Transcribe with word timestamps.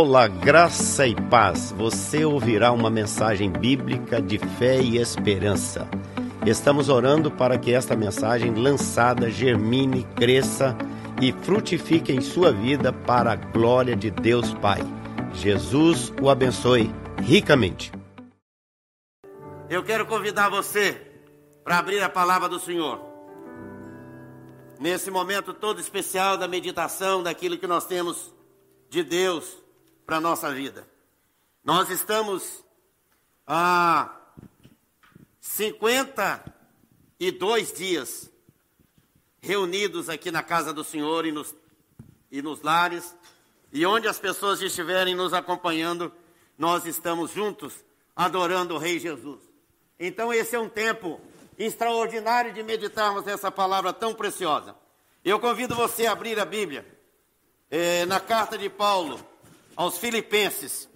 Olá, 0.00 0.28
graça 0.28 1.08
e 1.08 1.14
paz. 1.28 1.74
Você 1.76 2.24
ouvirá 2.24 2.70
uma 2.70 2.88
mensagem 2.88 3.50
bíblica 3.50 4.22
de 4.22 4.38
fé 4.38 4.80
e 4.80 4.96
esperança. 4.96 5.88
Estamos 6.46 6.88
orando 6.88 7.32
para 7.32 7.58
que 7.58 7.72
esta 7.72 7.96
mensagem 7.96 8.54
lançada 8.54 9.28
germine, 9.28 10.04
cresça 10.14 10.78
e 11.20 11.32
frutifique 11.32 12.12
em 12.12 12.20
sua 12.20 12.52
vida 12.52 12.92
para 12.92 13.32
a 13.32 13.34
glória 13.34 13.96
de 13.96 14.08
Deus 14.08 14.54
Pai. 14.54 14.78
Jesus 15.32 16.12
o 16.22 16.30
abençoe 16.30 16.94
ricamente. 17.20 17.90
Eu 19.68 19.82
quero 19.82 20.06
convidar 20.06 20.48
você 20.48 20.92
para 21.64 21.76
abrir 21.76 22.00
a 22.04 22.08
palavra 22.08 22.48
do 22.48 22.60
Senhor. 22.60 23.00
Nesse 24.78 25.10
momento 25.10 25.52
todo 25.52 25.80
especial 25.80 26.36
da 26.36 26.46
meditação, 26.46 27.20
daquilo 27.20 27.58
que 27.58 27.66
nós 27.66 27.84
temos 27.84 28.32
de 28.88 29.02
Deus 29.02 29.66
para 30.08 30.16
a 30.16 30.20
nossa 30.22 30.50
vida. 30.50 30.88
Nós 31.62 31.90
estamos 31.90 32.64
há 33.46 34.10
52 35.38 37.72
dias 37.74 38.30
reunidos 39.38 40.08
aqui 40.08 40.30
na 40.30 40.42
casa 40.42 40.72
do 40.72 40.82
Senhor 40.82 41.26
e 41.26 41.32
nos, 41.32 41.54
e 42.32 42.40
nos 42.40 42.62
lares, 42.62 43.14
e 43.70 43.84
onde 43.84 44.08
as 44.08 44.18
pessoas 44.18 44.62
estiverem 44.62 45.14
nos 45.14 45.34
acompanhando, 45.34 46.10
nós 46.56 46.86
estamos 46.86 47.32
juntos 47.32 47.74
adorando 48.16 48.76
o 48.76 48.78
Rei 48.78 48.98
Jesus. 48.98 49.42
Então, 50.00 50.32
esse 50.32 50.56
é 50.56 50.58
um 50.58 50.70
tempo 50.70 51.20
extraordinário 51.58 52.54
de 52.54 52.62
meditarmos 52.62 53.26
nessa 53.26 53.50
palavra 53.50 53.92
tão 53.92 54.14
preciosa. 54.14 54.74
Eu 55.22 55.38
convido 55.38 55.74
você 55.74 56.06
a 56.06 56.12
abrir 56.12 56.40
a 56.40 56.46
Bíblia 56.46 56.86
é, 57.70 58.06
na 58.06 58.18
carta 58.18 58.56
de 58.56 58.70
Paulo 58.70 59.20
aos 59.78 59.96
Filipenses, 59.96 60.88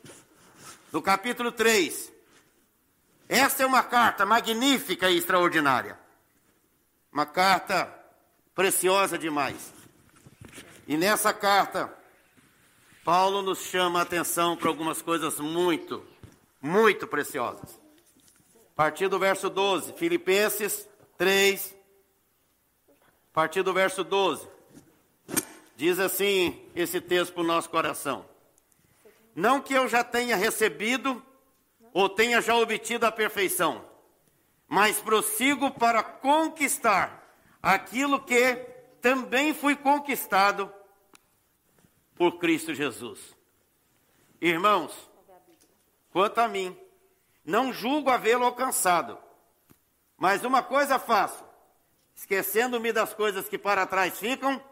no 0.90 1.00
capítulo 1.00 1.52
3. 1.52 2.12
Esta 3.28 3.62
é 3.62 3.66
uma 3.66 3.84
carta 3.84 4.26
magnífica 4.26 5.08
e 5.08 5.16
extraordinária. 5.16 5.96
Uma 7.12 7.24
carta 7.24 7.86
preciosa 8.56 9.16
demais. 9.16 9.72
E 10.88 10.96
nessa 10.96 11.32
carta, 11.32 11.96
Paulo 13.04 13.40
nos 13.40 13.60
chama 13.60 14.00
a 14.00 14.02
atenção 14.02 14.56
para 14.56 14.68
algumas 14.68 15.00
coisas 15.00 15.38
muito, 15.38 16.04
muito 16.60 17.06
preciosas. 17.06 17.78
A 18.72 18.74
partir 18.74 19.06
do 19.06 19.16
verso 19.16 19.48
12, 19.48 19.92
Filipenses 19.92 20.88
3, 21.16 21.72
a 23.30 23.32
partir 23.32 23.62
do 23.62 23.72
verso 23.72 24.02
12, 24.02 24.48
diz 25.76 26.00
assim 26.00 26.68
esse 26.74 27.00
texto 27.00 27.32
para 27.32 27.42
o 27.44 27.46
nosso 27.46 27.70
coração. 27.70 28.31
Não 29.34 29.60
que 29.60 29.72
eu 29.72 29.88
já 29.88 30.04
tenha 30.04 30.36
recebido 30.36 31.24
ou 31.92 32.08
tenha 32.08 32.40
já 32.40 32.56
obtido 32.56 33.06
a 33.06 33.12
perfeição, 33.12 33.84
mas 34.68 35.00
prossigo 35.00 35.70
para 35.70 36.02
conquistar 36.02 37.34
aquilo 37.62 38.20
que 38.20 38.54
também 39.00 39.54
fui 39.54 39.74
conquistado 39.76 40.72
por 42.14 42.38
Cristo 42.38 42.74
Jesus. 42.74 43.36
Irmãos, 44.40 44.92
quanto 46.10 46.38
a 46.38 46.48
mim, 46.48 46.76
não 47.44 47.72
julgo 47.72 48.10
havê-lo 48.10 48.44
alcançado, 48.44 49.18
mas 50.16 50.44
uma 50.44 50.62
coisa 50.62 50.98
faço, 50.98 51.44
esquecendo-me 52.14 52.92
das 52.92 53.14
coisas 53.14 53.48
que 53.48 53.58
para 53.58 53.86
trás 53.86 54.18
ficam, 54.18 54.62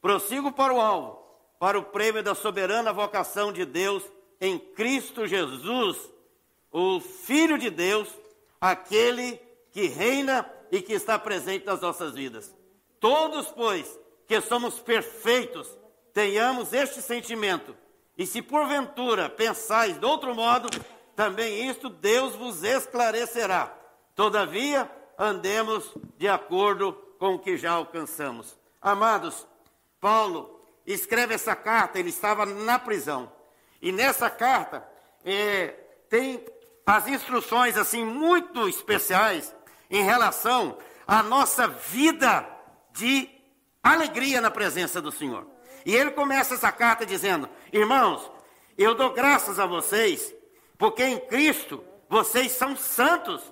prossigo 0.00 0.52
para 0.52 0.72
o 0.72 0.80
alvo 0.80 1.27
para 1.58 1.78
o 1.78 1.82
prêmio 1.82 2.22
da 2.22 2.34
soberana 2.34 2.92
vocação 2.92 3.52
de 3.52 3.64
Deus 3.64 4.02
em 4.40 4.58
Cristo 4.58 5.26
Jesus, 5.26 5.96
o 6.70 7.00
Filho 7.00 7.58
de 7.58 7.70
Deus, 7.70 8.08
aquele 8.60 9.40
que 9.72 9.86
reina 9.86 10.48
e 10.70 10.80
que 10.80 10.92
está 10.92 11.18
presente 11.18 11.66
nas 11.66 11.80
nossas 11.80 12.14
vidas. 12.14 12.54
Todos, 13.00 13.48
pois, 13.48 13.98
que 14.26 14.40
somos 14.40 14.78
perfeitos, 14.78 15.68
tenhamos 16.12 16.72
este 16.72 17.02
sentimento. 17.02 17.76
E 18.16 18.26
se 18.26 18.42
porventura 18.42 19.28
pensais 19.28 19.98
de 19.98 20.04
outro 20.04 20.34
modo, 20.34 20.68
também 21.14 21.68
isto 21.68 21.88
Deus 21.88 22.34
vos 22.34 22.62
esclarecerá. 22.62 23.74
Todavia, 24.14 24.90
andemos 25.16 25.92
de 26.16 26.28
acordo 26.28 26.92
com 27.18 27.34
o 27.34 27.38
que 27.38 27.56
já 27.56 27.72
alcançamos. 27.72 28.56
Amados, 28.80 29.46
Paulo 30.00 30.57
escreve 30.92 31.34
essa 31.34 31.54
carta, 31.54 31.98
ele 31.98 32.08
estava 32.08 32.46
na 32.46 32.78
prisão. 32.78 33.30
E 33.80 33.92
nessa 33.92 34.30
carta 34.30 34.88
é, 35.24 35.74
tem 36.08 36.44
as 36.86 37.06
instruções 37.06 37.76
assim 37.76 38.04
muito 38.04 38.68
especiais 38.68 39.54
em 39.90 40.02
relação 40.02 40.78
à 41.06 41.22
nossa 41.22 41.68
vida 41.68 42.48
de 42.92 43.28
alegria 43.82 44.40
na 44.40 44.50
presença 44.50 45.00
do 45.00 45.12
Senhor. 45.12 45.46
E 45.84 45.94
ele 45.94 46.10
começa 46.10 46.54
essa 46.54 46.72
carta 46.72 47.06
dizendo: 47.06 47.48
Irmãos, 47.72 48.30
eu 48.76 48.94
dou 48.94 49.12
graças 49.12 49.58
a 49.58 49.66
vocês, 49.66 50.34
porque 50.76 51.04
em 51.04 51.18
Cristo 51.20 51.84
vocês 52.08 52.52
são 52.52 52.76
santos. 52.76 53.42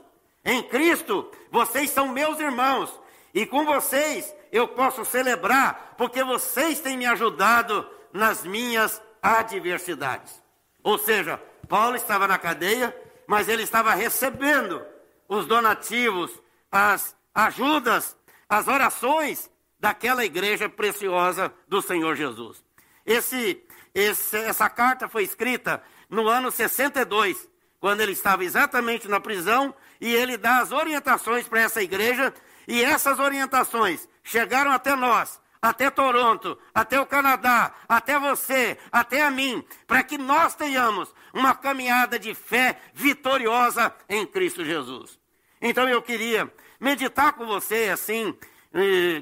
Em 0.45 0.63
Cristo 0.63 1.31
vocês 1.51 1.91
são 1.91 2.09
meus 2.09 2.41
irmãos. 2.41 2.91
E 3.35 3.45
com 3.45 3.65
vocês 3.65 4.35
eu 4.53 4.69
posso 4.69 5.05
celebrar, 5.05 5.95
porque 5.97 6.23
vocês 6.23 6.81
têm 6.81 6.97
me 6.97 7.07
ajudado 7.07 7.89
nas 8.13 8.45
minhas 8.45 9.03
adversidades. 9.23 10.43
Ou 10.83 10.99
seja, 10.99 11.41
Paulo 11.69 11.97
estava 11.97 12.29
na 12.29 12.39
cadeia, 12.39 12.97
mas 13.27 13.49
ele 13.49 13.63
estava 13.63 13.95
recebendo 13.95 14.85
os 15.29 15.47
donativos, 15.47 16.31
as 16.71 17.17
ajudas, 17.35 18.17
as 18.49 18.69
orações 18.69 19.51
daquela 19.79 20.25
igreja 20.25 20.69
preciosa 20.69 21.53
do 21.69 21.83
Senhor 21.83 22.15
Jesus. 22.15 22.65
Esse, 23.05 23.63
esse, 23.95 24.37
essa 24.37 24.69
carta 24.71 25.09
foi 25.09 25.25
escrita 25.25 25.83
no 26.09 26.29
ano 26.29 26.51
62, 26.51 27.49
quando 27.79 28.01
ele 28.01 28.13
estava 28.13 28.45
exatamente 28.45 29.09
na 29.09 29.21
prisão, 29.21 29.75
e 30.01 30.15
ele 30.15 30.37
dá 30.37 30.59
as 30.59 30.73
orientações 30.73 31.47
para 31.49 31.61
essa 31.61 31.83
igreja 31.83 32.33
e 32.67 32.83
essas 32.83 33.19
orientações 33.19 34.09
chegaram 34.23 34.71
até 34.71 34.95
nós, 34.97 35.41
até 35.61 35.91
Toronto, 35.91 36.59
até 36.75 37.01
o 37.01 37.07
Canadá, 37.07 37.75
até 37.89 38.19
você, 38.19 38.79
até 38.91 39.23
a 39.23 39.31
mim, 39.31 39.65
para 39.87 40.03
que 40.03 40.19
nós 40.19 40.55
tenhamos 40.55 41.15
uma 41.33 41.55
caminhada 41.55 42.19
de 42.19 42.35
fé 42.35 42.81
vitoriosa 42.93 43.95
em 44.09 44.27
Cristo 44.27 44.65
Jesus. 44.65 45.19
Então 45.61 45.89
eu 45.89 46.03
queria 46.03 46.53
meditar 46.79 47.33
com 47.33 47.47
você 47.47 47.89
assim, 47.89 48.37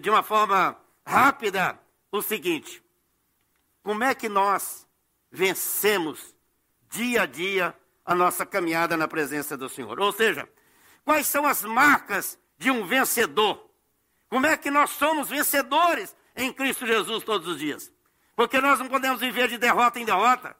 de 0.01 0.11
uma 0.11 0.23
forma 0.23 0.77
rápida, 1.07 1.79
o 2.11 2.23
seguinte: 2.23 2.83
como 3.83 4.05
é 4.05 4.15
que 4.15 4.29
nós 4.29 4.87
vencemos 5.31 6.35
dia 6.91 7.23
a 7.23 7.27
dia 7.27 7.75
a 8.05 8.15
nossa 8.15 8.45
caminhada 8.45 8.97
na 8.97 9.09
presença 9.09 9.57
do 9.57 9.69
Senhor? 9.69 9.99
Ou 10.01 10.13
seja, 10.13 10.49
quais 11.05 11.27
são 11.27 11.47
as 11.47 11.63
marcas 11.63 12.39
de 12.59 12.71
um 12.71 12.87
vencedor. 12.87 13.71
Como 14.29 14.47
é 14.47 14.57
que 14.57 14.71
nós 14.71 14.91
somos 14.91 15.29
vencedores 15.29 16.15
em 16.37 16.53
Cristo 16.53 16.87
Jesus 16.87 17.23
todos 17.25 17.47
os 17.49 17.59
dias? 17.59 17.93
Porque 18.35 18.61
nós 18.61 18.79
não 18.79 18.89
podemos 18.89 19.21
viver 19.21 19.49
de 19.49 19.59
derrota 19.59 20.01
em 20.01 20.05
derrota. 20.05 20.57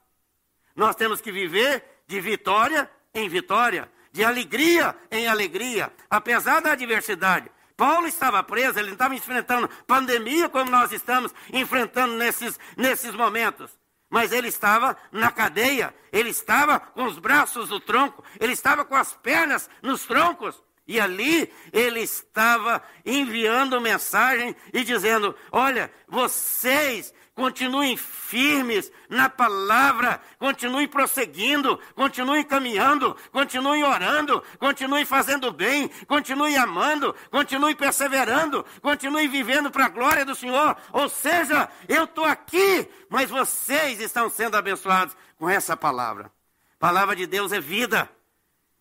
Nós 0.75 0.95
temos 0.95 1.21
que 1.21 1.31
viver 1.31 1.83
de 2.07 2.19
vitória 2.21 2.89
em 3.13 3.27
vitória, 3.27 3.89
de 4.11 4.23
alegria 4.23 4.95
em 5.11 5.27
alegria, 5.27 5.91
apesar 6.09 6.61
da 6.61 6.71
adversidade. 6.71 7.49
Paulo 7.75 8.07
estava 8.07 8.41
preso, 8.43 8.79
ele 8.79 8.87
não 8.87 8.93
estava 8.93 9.15
enfrentando 9.15 9.69
pandemia 9.85 10.47
como 10.47 10.71
nós 10.71 10.91
estamos 10.91 11.33
enfrentando 11.51 12.15
nesses, 12.15 12.57
nesses 12.77 13.13
momentos. 13.13 13.77
Mas 14.09 14.31
ele 14.31 14.47
estava 14.47 14.95
na 15.11 15.31
cadeia, 15.31 15.93
ele 16.11 16.29
estava 16.29 16.79
com 16.79 17.05
os 17.05 17.19
braços 17.19 17.69
no 17.69 17.79
tronco, 17.79 18.23
ele 18.39 18.53
estava 18.53 18.85
com 18.85 18.95
as 18.95 19.13
pernas 19.13 19.69
nos 19.81 20.05
troncos. 20.05 20.63
E 20.87 20.99
ali 20.99 21.51
ele 21.73 22.01
estava 22.01 22.81
enviando 23.05 23.81
mensagem 23.81 24.55
e 24.71 24.83
dizendo: 24.83 25.35
Olha, 25.51 25.91
vocês 26.07 27.13
continuem 27.33 27.97
firmes 27.97 28.91
na 29.09 29.29
palavra, 29.29 30.21
continuem 30.39 30.87
prosseguindo, 30.87 31.77
continuem 31.93 32.43
caminhando, 32.43 33.15
continuem 33.31 33.83
orando, 33.83 34.41
continuem 34.57 35.05
fazendo 35.05 35.51
bem, 35.51 35.89
continuem 36.07 36.55
amando, 36.55 37.13
continuem 37.29 37.75
perseverando, 37.75 38.65
continuem 38.81 39.27
vivendo 39.27 39.69
para 39.69 39.85
a 39.85 39.89
glória 39.89 40.23
do 40.23 40.33
Senhor. 40.33 40.77
Ou 40.93 41.09
seja, 41.09 41.67
eu 41.89 42.05
estou 42.05 42.25
aqui, 42.25 42.87
mas 43.09 43.29
vocês 43.29 43.99
estão 43.99 44.29
sendo 44.29 44.55
abençoados 44.55 45.17
com 45.35 45.49
essa 45.49 45.75
palavra. 45.75 46.31
A 46.75 46.79
palavra 46.79 47.15
de 47.15 47.25
Deus 47.25 47.51
é 47.51 47.59
vida. 47.59 48.09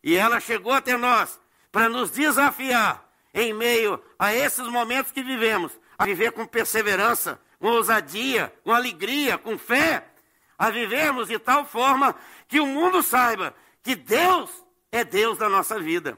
E 0.03 0.15
ela 0.17 0.39
chegou 0.39 0.73
até 0.73 0.99
nós 0.99 1.41
para 1.75 1.89
nos 1.89 2.09
desafiar 2.13 3.05
em 3.35 3.53
meio 3.53 4.01
a 4.17 4.33
esses 4.33 4.65
momentos 4.69 5.11
que 5.11 5.25
vivemos, 5.25 5.73
a 5.99 6.05
viver 6.05 6.31
com 6.31 6.47
perseverança, 6.47 7.41
com 7.59 7.67
ousadia, 7.67 8.55
com 8.63 8.73
alegria, 8.73 9.37
com 9.37 9.59
fé, 9.59 10.07
a 10.57 10.71
vivermos 10.71 11.27
de 11.27 11.37
tal 11.37 11.67
forma 11.67 12.15
que 12.47 12.61
o 12.61 12.67
mundo 12.67 13.03
saiba 13.03 13.53
que 13.83 13.97
Deus 13.97 14.51
é 14.93 15.03
Deus 15.03 15.37
da 15.37 15.49
nossa 15.49 15.81
vida. 15.81 16.17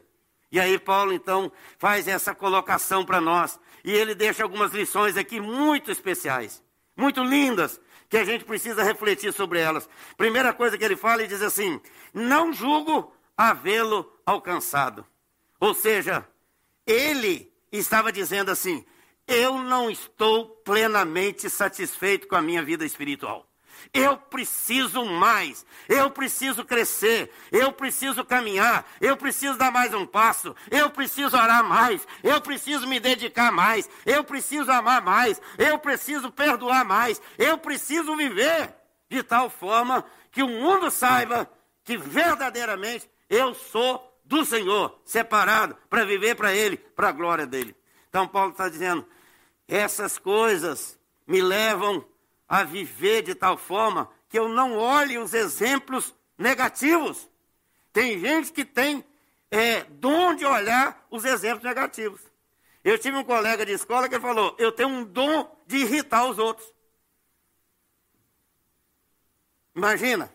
E 0.52 0.60
aí 0.60 0.78
Paulo 0.78 1.10
então 1.14 1.50
faz 1.78 2.06
essa 2.06 2.34
colocação 2.34 3.02
para 3.02 3.18
nós 3.18 3.58
e 3.82 3.90
ele 3.90 4.14
deixa 4.14 4.42
algumas 4.42 4.74
lições 4.74 5.16
aqui 5.16 5.40
muito 5.40 5.90
especiais, 5.90 6.62
muito 6.94 7.24
lindas, 7.24 7.80
que 8.10 8.18
a 8.18 8.24
gente 8.26 8.44
precisa 8.44 8.82
refletir 8.82 9.32
sobre 9.32 9.58
elas. 9.58 9.88
Primeira 10.18 10.52
coisa 10.52 10.76
que 10.76 10.84
ele 10.84 10.96
fala, 10.96 11.22
ele 11.22 11.32
diz 11.32 11.40
assim: 11.40 11.80
Não 12.12 12.52
julgo 12.52 13.10
havê-lo 13.34 14.12
alcançado. 14.26 15.02
Ou 15.60 15.74
seja, 15.74 16.26
ele 16.86 17.52
estava 17.72 18.12
dizendo 18.12 18.50
assim: 18.50 18.84
Eu 19.26 19.58
não 19.58 19.90
estou 19.90 20.48
plenamente 20.64 21.48
satisfeito 21.50 22.28
com 22.28 22.36
a 22.36 22.42
minha 22.42 22.62
vida 22.62 22.84
espiritual. 22.84 23.46
Eu 23.92 24.16
preciso 24.16 25.04
mais, 25.04 25.64
eu 25.88 26.10
preciso 26.10 26.64
crescer, 26.64 27.30
eu 27.52 27.72
preciso 27.72 28.24
caminhar, 28.24 28.86
eu 29.00 29.16
preciso 29.16 29.56
dar 29.56 29.70
mais 29.70 29.94
um 29.94 30.06
passo, 30.06 30.54
eu 30.70 30.90
preciso 30.90 31.36
orar 31.36 31.64
mais, 31.64 32.06
eu 32.22 32.40
preciso 32.40 32.86
me 32.86 32.98
dedicar 32.98 33.52
mais, 33.52 33.88
eu 34.04 34.24
preciso 34.24 34.70
amar 34.70 35.02
mais, 35.02 35.40
eu 35.58 35.78
preciso 35.78 36.30
perdoar 36.30 36.84
mais, 36.84 37.20
eu 37.38 37.58
preciso 37.58 38.16
viver 38.16 38.74
de 39.08 39.22
tal 39.22 39.48
forma 39.48 40.04
que 40.32 40.42
o 40.42 40.48
mundo 40.48 40.90
saiba 40.90 41.48
que 41.84 41.96
verdadeiramente 41.96 43.08
eu 43.30 43.54
sou 43.54 44.15
do 44.26 44.44
Senhor, 44.44 45.00
separado 45.04 45.76
para 45.88 46.04
viver 46.04 46.34
para 46.34 46.54
Ele, 46.54 46.76
para 46.76 47.08
a 47.08 47.12
glória 47.12 47.46
dele. 47.46 47.74
Então, 48.08 48.26
Paulo 48.26 48.50
está 48.50 48.68
dizendo: 48.68 49.06
essas 49.66 50.18
coisas 50.18 50.98
me 51.26 51.40
levam 51.40 52.04
a 52.48 52.62
viver 52.64 53.22
de 53.22 53.34
tal 53.34 53.56
forma 53.56 54.10
que 54.28 54.38
eu 54.38 54.48
não 54.48 54.76
olhe 54.76 55.18
os 55.18 55.32
exemplos 55.34 56.14
negativos. 56.36 57.28
Tem 57.92 58.18
gente 58.18 58.52
que 58.52 58.64
tem 58.64 59.04
é, 59.50 59.84
dom 59.84 60.34
de 60.34 60.44
olhar 60.44 61.06
os 61.10 61.24
exemplos 61.24 61.64
negativos. 61.64 62.20
Eu 62.84 62.98
tive 62.98 63.16
um 63.16 63.24
colega 63.24 63.64
de 63.64 63.72
escola 63.72 64.08
que 64.08 64.20
falou: 64.20 64.54
eu 64.58 64.72
tenho 64.72 64.88
um 64.88 65.04
dom 65.04 65.56
de 65.66 65.78
irritar 65.78 66.26
os 66.26 66.38
outros. 66.38 66.72
Imagina. 69.74 70.32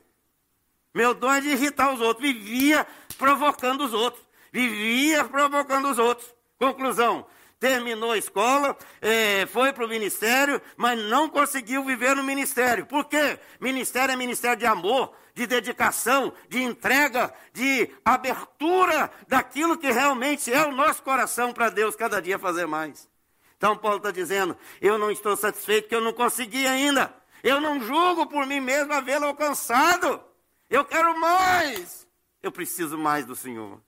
Meu 0.93 1.13
dom 1.13 1.31
é 1.31 1.39
de 1.39 1.49
irritar 1.49 1.93
os 1.93 2.01
outros. 2.01 2.27
Vivia 2.27 2.85
provocando 3.21 3.85
os 3.85 3.93
outros. 3.93 4.25
Vivia 4.51 5.23
provocando 5.25 5.91
os 5.91 5.99
outros. 5.99 6.33
Conclusão: 6.57 7.25
terminou 7.59 8.11
a 8.11 8.17
escola, 8.17 8.75
é, 8.99 9.45
foi 9.45 9.71
para 9.71 9.85
o 9.85 9.87
ministério, 9.87 10.59
mas 10.75 10.99
não 11.03 11.29
conseguiu 11.29 11.85
viver 11.85 12.15
no 12.15 12.23
ministério. 12.23 12.87
Por 12.87 13.05
quê? 13.05 13.39
Ministério 13.59 14.11
é 14.11 14.15
ministério 14.15 14.57
de 14.57 14.65
amor, 14.65 15.13
de 15.35 15.45
dedicação, 15.45 16.33
de 16.49 16.63
entrega, 16.63 17.31
de 17.53 17.89
abertura 18.03 19.11
daquilo 19.27 19.77
que 19.77 19.91
realmente 19.91 20.51
é 20.51 20.65
o 20.65 20.71
nosso 20.71 21.03
coração 21.03 21.53
para 21.53 21.69
Deus 21.69 21.95
cada 21.95 22.19
dia 22.19 22.39
fazer 22.39 22.65
mais. 22.65 23.07
Então 23.55 23.77
Paulo 23.77 23.97
está 23.97 24.09
dizendo: 24.09 24.57
eu 24.81 24.97
não 24.97 25.11
estou 25.11 25.37
satisfeito 25.37 25.87
que 25.87 25.95
eu 25.95 26.01
não 26.01 26.11
consegui 26.11 26.65
ainda. 26.65 27.13
Eu 27.43 27.61
não 27.61 27.79
julgo 27.81 28.25
por 28.27 28.45
mim 28.45 28.59
mesmo 28.59 28.93
havê-lo 28.93 29.25
alcançado. 29.25 30.21
Eu 30.69 30.83
quero 30.85 31.19
mais. 31.19 32.01
Eu 32.41 32.51
preciso 32.51 32.97
mais 32.97 33.25
do 33.25 33.35
Senhor. 33.35 33.81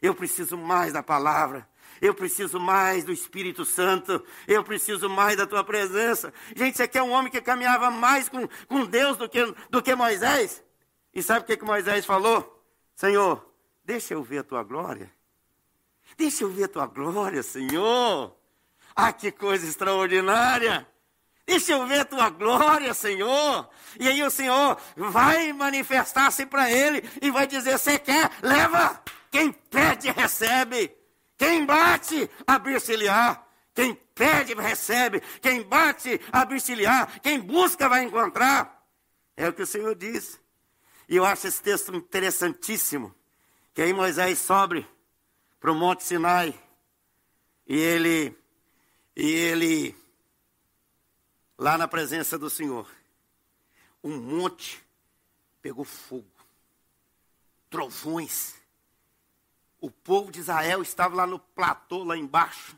Eu 0.00 0.14
preciso 0.14 0.56
mais 0.56 0.92
da 0.92 1.02
palavra. 1.02 1.68
Eu 2.00 2.14
preciso 2.14 2.58
mais 2.58 3.04
do 3.04 3.12
Espírito 3.12 3.64
Santo. 3.64 4.24
Eu 4.48 4.64
preciso 4.64 5.08
mais 5.08 5.36
da 5.36 5.46
tua 5.46 5.62
presença. 5.62 6.32
Gente, 6.56 6.76
você 6.76 6.88
quer 6.88 7.02
um 7.02 7.12
homem 7.12 7.30
que 7.30 7.40
caminhava 7.40 7.90
mais 7.90 8.28
com, 8.28 8.48
com 8.66 8.84
Deus 8.84 9.16
do 9.16 9.28
que, 9.28 9.54
do 9.70 9.80
que 9.80 9.94
Moisés? 9.94 10.62
E 11.14 11.22
sabe 11.22 11.40
o 11.40 11.44
que, 11.44 11.56
que 11.56 11.64
Moisés 11.64 12.04
falou? 12.04 12.60
Senhor, 12.96 13.48
deixa 13.84 14.14
eu 14.14 14.22
ver 14.22 14.38
a 14.38 14.42
tua 14.44 14.64
glória. 14.64 15.12
Deixa 16.16 16.44
eu 16.44 16.50
ver 16.50 16.64
a 16.64 16.68
tua 16.68 16.86
glória, 16.86 17.42
Senhor. 17.42 18.36
Ah, 18.94 19.12
que 19.12 19.30
coisa 19.30 19.66
extraordinária. 19.66 20.86
Deixa 21.46 21.72
eu 21.72 21.86
ver 21.86 22.00
a 22.00 22.04
tua 22.04 22.30
glória, 22.30 22.94
Senhor. 22.94 23.68
E 23.98 24.08
aí 24.08 24.22
o 24.22 24.30
Senhor 24.30 24.78
vai 24.96 25.52
manifestar-se 25.52 26.46
para 26.46 26.70
ele 26.70 27.02
e 27.20 27.30
vai 27.30 27.46
dizer: 27.46 27.78
Você 27.78 27.98
quer? 27.98 28.30
Leva. 28.42 29.02
Quem 29.30 29.50
pede, 29.52 30.10
recebe. 30.10 30.94
Quem 31.36 31.64
bate, 31.66 32.30
abrir-se-lhe-á. 32.46 33.42
Quem 33.74 33.94
pede, 34.14 34.54
recebe. 34.54 35.20
Quem 35.40 35.62
bate, 35.62 36.20
abrir-se-lhe-á. 36.30 37.06
Quem 37.22 37.40
busca, 37.40 37.88
vai 37.88 38.04
encontrar. 38.04 38.86
É 39.36 39.48
o 39.48 39.52
que 39.52 39.62
o 39.62 39.66
Senhor 39.66 39.94
diz. 39.94 40.38
E 41.08 41.16
eu 41.16 41.24
acho 41.24 41.48
esse 41.48 41.60
texto 41.60 41.94
interessantíssimo. 41.94 43.14
Que 43.74 43.82
aí 43.82 43.92
Moisés 43.92 44.38
sobe 44.38 44.86
para 45.58 45.72
o 45.72 45.74
Monte 45.74 46.04
Sinai. 46.04 46.54
E 47.66 47.76
ele. 47.76 48.38
E 49.16 49.30
ele 49.30 50.01
lá 51.62 51.78
na 51.78 51.86
presença 51.86 52.36
do 52.36 52.50
Senhor, 52.50 52.90
um 54.02 54.16
monte 54.18 54.82
pegou 55.62 55.84
fogo, 55.84 56.26
trovões. 57.70 58.56
O 59.80 59.88
povo 59.88 60.32
de 60.32 60.40
Israel 60.40 60.82
estava 60.82 61.14
lá 61.14 61.24
no 61.24 61.38
platô, 61.38 62.02
lá 62.02 62.16
embaixo, 62.16 62.76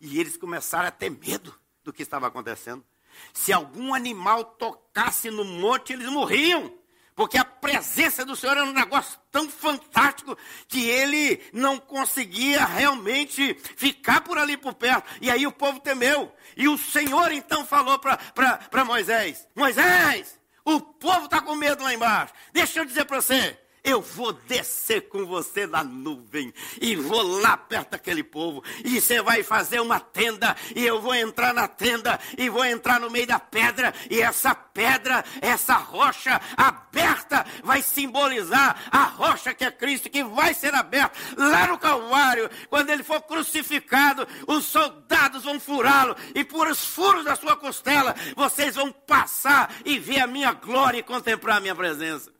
e 0.00 0.18
eles 0.18 0.36
começaram 0.36 0.88
a 0.88 0.90
ter 0.90 1.08
medo 1.08 1.56
do 1.84 1.92
que 1.92 2.02
estava 2.02 2.26
acontecendo. 2.26 2.84
Se 3.32 3.52
algum 3.52 3.94
animal 3.94 4.44
tocasse 4.44 5.30
no 5.30 5.44
monte, 5.44 5.92
eles 5.92 6.10
morriam. 6.10 6.76
Porque 7.20 7.36
a 7.36 7.44
presença 7.44 8.24
do 8.24 8.34
Senhor 8.34 8.56
era 8.56 8.64
um 8.64 8.72
negócio 8.72 9.20
tão 9.30 9.46
fantástico 9.46 10.38
que 10.66 10.88
ele 10.88 11.38
não 11.52 11.76
conseguia 11.76 12.64
realmente 12.64 13.54
ficar 13.76 14.22
por 14.22 14.38
ali 14.38 14.56
por 14.56 14.72
perto. 14.72 15.06
E 15.20 15.30
aí 15.30 15.46
o 15.46 15.52
povo 15.52 15.80
temeu. 15.80 16.34
E 16.56 16.66
o 16.66 16.78
Senhor 16.78 17.30
então 17.30 17.66
falou 17.66 17.98
para 17.98 18.84
Moisés: 18.86 19.46
Moisés, 19.54 20.40
o 20.64 20.80
povo 20.80 21.26
está 21.26 21.42
com 21.42 21.54
medo 21.54 21.84
lá 21.84 21.92
embaixo. 21.92 22.32
Deixa 22.54 22.80
eu 22.80 22.86
dizer 22.86 23.04
para 23.04 23.20
você. 23.20 23.60
Eu 23.82 24.00
vou 24.02 24.32
descer 24.32 25.08
com 25.08 25.24
você 25.24 25.66
na 25.66 25.82
nuvem 25.82 26.52
e 26.80 26.96
vou 26.96 27.22
lá 27.40 27.56
perto 27.56 27.92
daquele 27.92 28.22
povo. 28.22 28.62
E 28.84 29.00
você 29.00 29.22
vai 29.22 29.42
fazer 29.42 29.80
uma 29.80 29.98
tenda 29.98 30.56
e 30.74 30.84
eu 30.84 31.00
vou 31.00 31.14
entrar 31.14 31.54
na 31.54 31.66
tenda 31.66 32.18
e 32.36 32.48
vou 32.48 32.64
entrar 32.64 33.00
no 33.00 33.10
meio 33.10 33.26
da 33.26 33.38
pedra. 33.38 33.94
E 34.10 34.20
essa 34.20 34.54
pedra, 34.54 35.24
essa 35.40 35.74
rocha 35.74 36.40
aberta 36.56 37.46
vai 37.62 37.82
simbolizar 37.82 38.76
a 38.90 39.04
rocha 39.04 39.54
que 39.54 39.64
é 39.64 39.70
Cristo, 39.70 40.10
que 40.10 40.22
vai 40.22 40.52
ser 40.52 40.74
aberta 40.74 41.16
lá 41.36 41.68
no 41.68 41.78
Calvário. 41.78 42.50
Quando 42.68 42.90
ele 42.90 43.02
for 43.02 43.22
crucificado, 43.22 44.26
os 44.46 44.64
soldados 44.66 45.44
vão 45.44 45.58
furá-lo 45.58 46.16
e 46.34 46.44
por 46.44 46.68
os 46.68 46.84
furos 46.84 47.24
da 47.24 47.36
sua 47.36 47.56
costela 47.56 48.14
vocês 48.36 48.74
vão 48.74 48.92
passar 48.92 49.74
e 49.84 49.98
ver 49.98 50.20
a 50.20 50.26
minha 50.26 50.52
glória 50.52 50.98
e 50.98 51.02
contemplar 51.02 51.56
a 51.56 51.60
minha 51.60 51.74
presença. 51.74 52.39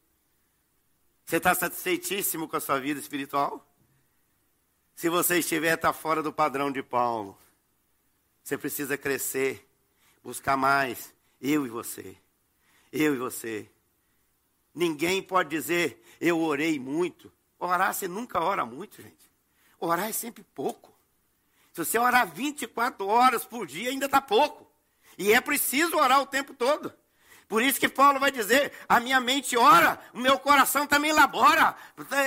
Você 1.31 1.37
está 1.37 1.55
satisfeitíssimo 1.55 2.49
com 2.49 2.57
a 2.57 2.61
sua 2.61 2.81
vida 2.81 2.99
espiritual? 2.99 3.65
Se 4.97 5.09
você 5.09 5.39
estiver, 5.39 5.77
está 5.77 5.93
fora 5.93 6.25
do 6.25 6.33
padrão 6.33 6.73
de 6.73 6.83
Paulo. 6.83 7.39
Você 8.43 8.59
precisa 8.59 8.99
crescer, 8.99 9.65
buscar 10.25 10.57
mais. 10.57 11.15
Eu 11.41 11.65
e 11.65 11.69
você. 11.69 12.17
Eu 12.93 13.15
e 13.15 13.19
você. 13.19 13.71
Ninguém 14.75 15.23
pode 15.23 15.51
dizer, 15.51 16.05
eu 16.21 16.41
orei 16.41 16.81
muito. 16.81 17.33
Orar, 17.61 17.95
você 17.95 18.09
nunca 18.09 18.41
ora 18.41 18.67
muito, 18.67 19.01
gente. 19.01 19.31
Orar 19.79 20.09
é 20.09 20.13
sempre 20.13 20.43
pouco. 20.43 20.93
Se 21.73 21.85
você 21.85 21.97
orar 21.97 22.27
24 22.27 23.07
horas 23.07 23.45
por 23.45 23.69
dia, 23.69 23.91
ainda 23.91 24.07
está 24.07 24.21
pouco. 24.21 24.69
E 25.17 25.33
é 25.33 25.41
preciso 25.41 25.97
orar 25.97 26.21
o 26.21 26.27
tempo 26.27 26.53
todo. 26.55 26.93
Por 27.51 27.65
isso 27.65 27.81
que 27.81 27.89
Paulo 27.89 28.21
vai 28.21 28.31
dizer: 28.31 28.73
a 28.89 29.01
minha 29.01 29.21
mente 29.21 29.57
ora, 29.57 29.99
o 30.15 30.19
meu 30.21 30.39
coração 30.39 30.87
também 30.87 31.13
labora. 31.13 31.75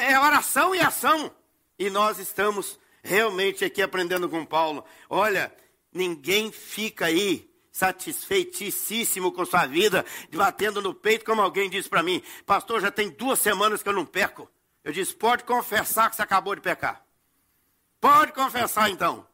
É 0.06 0.20
oração 0.20 0.76
e 0.76 0.82
ação. 0.82 1.34
E 1.80 1.90
nós 1.90 2.20
estamos 2.20 2.78
realmente 3.02 3.64
aqui 3.64 3.82
aprendendo 3.82 4.28
com 4.28 4.46
Paulo. 4.46 4.84
Olha, 5.10 5.50
ninguém 5.94 6.52
fica 6.52 7.06
aí 7.06 7.50
satisfeitíssimo 7.72 9.32
com 9.32 9.46
sua 9.46 9.66
vida, 9.66 10.06
batendo 10.34 10.82
no 10.82 10.94
peito, 10.94 11.24
como 11.24 11.42
alguém 11.42 11.70
disse 11.70 11.88
para 11.88 12.04
mim: 12.04 12.22
Pastor, 12.46 12.82
já 12.82 12.92
tem 12.92 13.10
duas 13.10 13.40
semanas 13.40 13.82
que 13.82 13.88
eu 13.88 13.94
não 13.94 14.06
peco. 14.06 14.52
Eu 14.84 14.92
disse: 14.92 15.16
Pode 15.16 15.46
confessar 15.46 16.10
que 16.10 16.18
você 16.18 16.22
acabou 16.22 16.54
de 16.54 16.60
pecar. 16.60 17.02
Pode 18.02 18.34
confessar 18.34 18.90
então. 18.90 19.26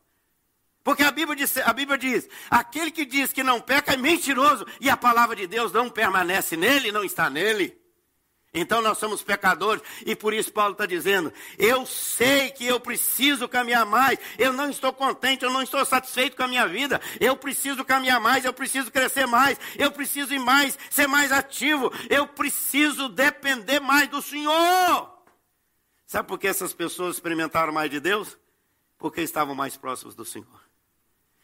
Porque 0.89 1.03
a 1.03 1.11
Bíblia, 1.11 1.35
diz, 1.35 1.55
a 1.57 1.71
Bíblia 1.71 1.99
diz: 1.99 2.27
aquele 2.49 2.89
que 2.89 3.05
diz 3.05 3.31
que 3.31 3.43
não 3.43 3.61
peca 3.61 3.93
é 3.93 3.95
mentiroso, 3.95 4.65
e 4.81 4.89
a 4.89 4.97
palavra 4.97 5.35
de 5.35 5.45
Deus 5.45 5.71
não 5.71 5.87
permanece 5.87 6.57
nele, 6.57 6.91
não 6.91 7.03
está 7.03 7.29
nele. 7.29 7.79
Então 8.51 8.81
nós 8.81 8.97
somos 8.97 9.21
pecadores 9.21 9.83
e 10.03 10.15
por 10.15 10.33
isso 10.33 10.51
Paulo 10.51 10.71
está 10.71 10.87
dizendo: 10.87 11.31
eu 11.59 11.85
sei 11.85 12.49
que 12.49 12.65
eu 12.65 12.79
preciso 12.79 13.47
caminhar 13.47 13.85
mais, 13.85 14.17
eu 14.39 14.51
não 14.51 14.67
estou 14.67 14.91
contente, 14.91 15.45
eu 15.45 15.51
não 15.51 15.61
estou 15.61 15.85
satisfeito 15.85 16.35
com 16.35 16.41
a 16.41 16.47
minha 16.47 16.67
vida, 16.67 16.99
eu 17.19 17.37
preciso 17.37 17.85
caminhar 17.85 18.19
mais, 18.19 18.43
eu 18.43 18.51
preciso 18.51 18.89
crescer 18.89 19.27
mais, 19.27 19.59
eu 19.77 19.91
preciso 19.91 20.33
ir 20.33 20.39
mais, 20.39 20.75
ser 20.89 21.05
mais 21.05 21.31
ativo, 21.31 21.93
eu 22.09 22.25
preciso 22.25 23.09
depender 23.09 23.79
mais 23.79 24.07
do 24.07 24.23
Senhor. 24.23 25.23
Sabe 26.07 26.27
por 26.27 26.39
que 26.39 26.47
essas 26.47 26.73
pessoas 26.73 27.17
experimentaram 27.17 27.71
mais 27.71 27.91
de 27.91 27.99
Deus? 27.99 28.39
Porque 28.97 29.21
estavam 29.21 29.53
mais 29.53 29.77
próximos 29.77 30.15
do 30.15 30.25
Senhor. 30.25 30.58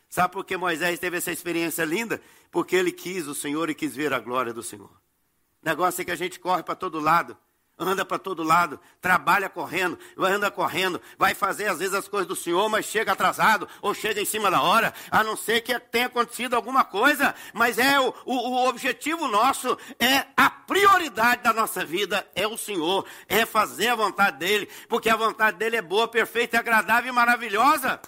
Sabe 0.10 0.34
por 0.34 0.46
que 0.46 0.56
Moisés 0.56 1.00
teve 1.00 1.18
essa 1.18 1.32
experiência 1.32 1.84
linda? 1.84 2.22
Porque 2.52 2.76
ele 2.76 2.92
quis 2.92 3.28
o 3.28 3.36
Senhor 3.36 3.70
e 3.70 3.76
quis 3.76 3.96
ver 3.96 4.14
a 4.14 4.20
glória 4.20 4.54
do 4.54 4.64
Senhor. 4.64 4.90
O 4.90 5.66
negócio 5.66 6.02
é 6.02 6.06
que 6.06 6.12
a 6.12 6.16
gente 6.16 6.40
corre 6.40 6.64
para 6.64 6.76
todo 6.76 7.00
lado, 7.00 7.38
anda 7.78 8.06
para 8.06 8.18
todo 8.18 8.44
lado, 8.44 8.80
trabalha 9.02 9.50
correndo, 9.50 10.00
anda 10.18 10.50
correndo, 10.50 11.02
vai 11.18 11.36
fazer 11.36 11.68
às 11.68 11.80
vezes 11.80 11.94
as 11.94 12.08
coisas 12.08 12.28
do 12.28 12.36
Senhor, 12.36 12.70
mas 12.70 12.86
chega 12.86 13.12
atrasado 13.12 13.68
ou 13.82 13.94
chega 13.94 14.22
em 14.22 14.26
cima 14.26 14.50
da 14.50 14.62
hora, 14.62 14.94
a 15.12 15.24
não 15.24 15.36
ser 15.36 15.62
que 15.62 15.78
tenha 15.80 16.06
acontecido 16.06 16.56
alguma 16.56 16.84
coisa, 16.84 17.36
mas 17.54 17.78
é 17.78 18.00
o, 18.00 18.14
o, 18.26 18.36
o 18.36 18.68
objetivo 18.70 19.28
nosso, 19.28 19.78
é 20.00 20.26
a 20.38 20.50
prioridade 20.50 21.44
da 21.44 21.52
nossa 21.52 21.84
vida, 21.84 22.26
é 22.34 22.48
o 22.48 22.58
Senhor, 22.58 23.06
é 23.28 23.46
fazer 23.46 23.90
a 23.90 23.96
vontade 23.96 24.38
dEle, 24.38 24.70
porque 24.88 25.10
a 25.10 25.18
vontade 25.18 25.58
dEle 25.58 25.78
é 25.78 25.82
boa, 25.82 26.08
perfeita, 26.08 26.60
agradável 26.60 27.12
e 27.12 27.16
maravilhosa. 27.16 28.00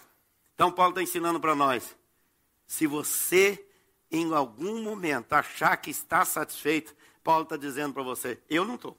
Então 0.58 0.72
Paulo 0.72 0.90
está 0.90 1.04
ensinando 1.04 1.40
para 1.40 1.54
nós, 1.54 1.96
se 2.66 2.88
você 2.88 3.64
em 4.10 4.34
algum 4.34 4.82
momento 4.82 5.34
achar 5.34 5.78
que 5.78 5.92
está 5.92 6.26
satisfeito, 6.26 6.96
Paulo 7.24 7.44
está 7.44 7.56
dizendo 7.56 7.94
para 7.94 8.02
você: 8.02 8.42
eu 8.50 8.66
não 8.66 8.74
estou. 8.74 8.98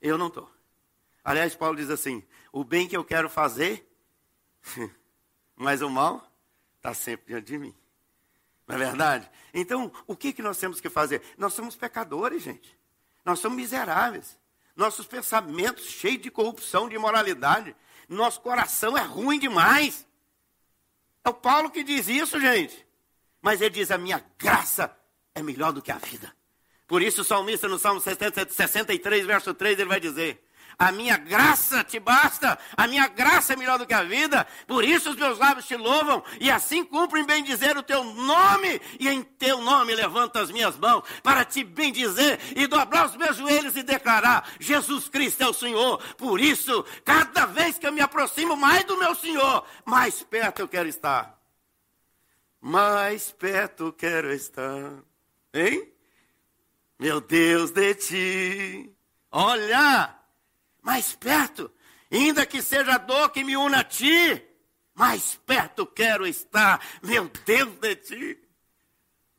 Eu 0.00 0.16
não 0.16 0.28
estou. 0.28 0.48
Aliás, 1.24 1.56
Paulo 1.56 1.76
diz 1.76 1.90
assim: 1.90 2.22
o 2.52 2.62
bem 2.62 2.86
que 2.86 2.96
eu 2.96 3.04
quero 3.04 3.28
fazer, 3.28 3.92
mas 5.56 5.82
o 5.82 5.90
mal 5.90 6.24
está 6.76 6.94
sempre 6.94 7.26
diante 7.26 7.46
de 7.46 7.58
mim. 7.58 7.74
Não 8.68 8.76
é 8.76 8.78
verdade? 8.78 9.28
Então, 9.52 9.90
o 10.06 10.14
que, 10.14 10.32
que 10.32 10.42
nós 10.42 10.58
temos 10.58 10.80
que 10.80 10.88
fazer? 10.88 11.22
Nós 11.36 11.54
somos 11.54 11.74
pecadores, 11.74 12.44
gente. 12.44 12.78
Nós 13.24 13.40
somos 13.40 13.56
miseráveis. 13.56 14.38
Nossos 14.76 15.08
pensamentos 15.08 15.86
cheios 15.86 16.22
de 16.22 16.30
corrupção, 16.30 16.88
de 16.88 16.94
imoralidade. 16.94 17.74
Nosso 18.08 18.40
coração 18.40 18.96
é 18.96 19.02
ruim 19.02 19.40
demais. 19.40 20.06
É 21.26 21.28
o 21.28 21.34
Paulo 21.34 21.70
que 21.70 21.82
diz 21.82 22.06
isso, 22.06 22.40
gente. 22.40 22.86
Mas 23.42 23.60
ele 23.60 23.70
diz: 23.70 23.90
a 23.90 23.98
minha 23.98 24.24
graça 24.38 24.96
é 25.34 25.42
melhor 25.42 25.72
do 25.72 25.82
que 25.82 25.90
a 25.90 25.98
vida. 25.98 26.32
Por 26.86 27.02
isso 27.02 27.22
o 27.22 27.24
salmista 27.24 27.66
no 27.66 27.80
Salmo 27.80 28.00
63, 28.00 29.26
verso 29.26 29.52
3, 29.52 29.80
ele 29.80 29.88
vai 29.88 29.98
dizer: 29.98 30.45
A 30.78 30.92
minha 30.92 31.16
graça 31.16 31.82
te 31.82 31.98
basta, 31.98 32.58
a 32.76 32.86
minha 32.86 33.08
graça 33.08 33.54
é 33.54 33.56
melhor 33.56 33.78
do 33.78 33.86
que 33.86 33.94
a 33.94 34.02
vida, 34.02 34.46
por 34.66 34.84
isso 34.84 35.10
os 35.10 35.16
meus 35.16 35.38
lábios 35.38 35.66
te 35.66 35.74
louvam, 35.74 36.22
e 36.38 36.50
assim 36.50 36.84
cumprem 36.84 37.24
bem 37.24 37.42
dizer 37.42 37.78
o 37.78 37.82
teu 37.82 38.04
nome, 38.04 38.80
e 39.00 39.08
em 39.08 39.22
teu 39.22 39.62
nome 39.62 39.94
levanto 39.94 40.38
as 40.38 40.50
minhas 40.50 40.76
mãos 40.76 41.02
para 41.22 41.44
te 41.44 41.64
bem 41.64 41.90
dizer 41.90 42.38
e 42.54 42.66
dobrar 42.66 43.06
os 43.06 43.16
meus 43.16 43.36
joelhos 43.36 43.74
e 43.74 43.82
declarar: 43.82 44.50
Jesus 44.60 45.08
Cristo 45.08 45.42
é 45.42 45.48
o 45.48 45.54
Senhor. 45.54 45.98
Por 46.16 46.40
isso, 46.40 46.84
cada 47.04 47.46
vez 47.46 47.78
que 47.78 47.86
eu 47.86 47.92
me 47.92 48.02
aproximo 48.02 48.56
mais 48.56 48.84
do 48.84 48.98
meu 48.98 49.14
Senhor, 49.14 49.66
mais 49.84 50.22
perto 50.22 50.60
eu 50.60 50.68
quero 50.68 50.88
estar. 50.88 51.40
Mais 52.60 53.30
perto 53.32 53.84
eu 53.84 53.92
quero 53.92 54.32
estar. 54.32 54.92
Hein? 55.54 55.92
meu 56.98 57.20
Deus, 57.20 57.70
de 57.70 57.94
ti. 57.94 58.96
Olha, 59.30 60.14
mais 60.86 61.16
perto, 61.16 61.70
ainda 62.10 62.46
que 62.46 62.62
seja 62.62 62.94
a 62.94 62.98
dor 62.98 63.30
que 63.30 63.42
me 63.42 63.56
una 63.56 63.80
a 63.80 63.84
ti, 63.84 64.40
mais 64.94 65.34
perto 65.44 65.84
quero 65.84 66.24
estar, 66.24 66.80
meu 67.02 67.28
Deus, 67.44 67.74
de 67.80 67.96
ti. 67.96 68.48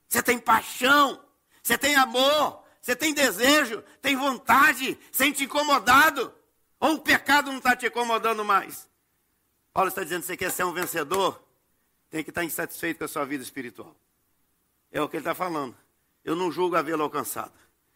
Você 0.09 0.21
tem 0.21 0.37
paixão, 0.37 1.23
você 1.63 1.77
tem 1.77 1.95
amor, 1.95 2.61
você 2.81 2.93
tem 2.95 3.13
desejo, 3.13 3.81
tem 4.01 4.17
vontade, 4.17 4.99
sente 5.09 5.45
incomodado, 5.45 6.33
ou 6.79 6.95
o 6.95 7.01
pecado 7.01 7.49
não 7.49 7.59
está 7.59 7.73
te 7.73 7.87
incomodando 7.87 8.43
mais. 8.43 8.89
Paulo 9.71 9.87
está 9.87 10.03
dizendo 10.03 10.21
que 10.21 10.27
você 10.27 10.37
quer 10.37 10.51
ser 10.51 10.65
um 10.65 10.73
vencedor, 10.73 11.41
tem 12.09 12.23
que 12.23 12.31
estar 12.31 12.43
insatisfeito 12.43 12.99
com 12.99 13.05
a 13.05 13.07
sua 13.07 13.23
vida 13.23 13.41
espiritual. 13.41 13.95
É 14.91 15.01
o 15.01 15.07
que 15.07 15.15
ele 15.15 15.21
está 15.21 15.33
falando 15.33 15.75
eu 16.27 16.35
não 16.35 16.51
julgo 16.51 16.75
havê-lo 16.75 17.03
alcançado. 17.03 17.53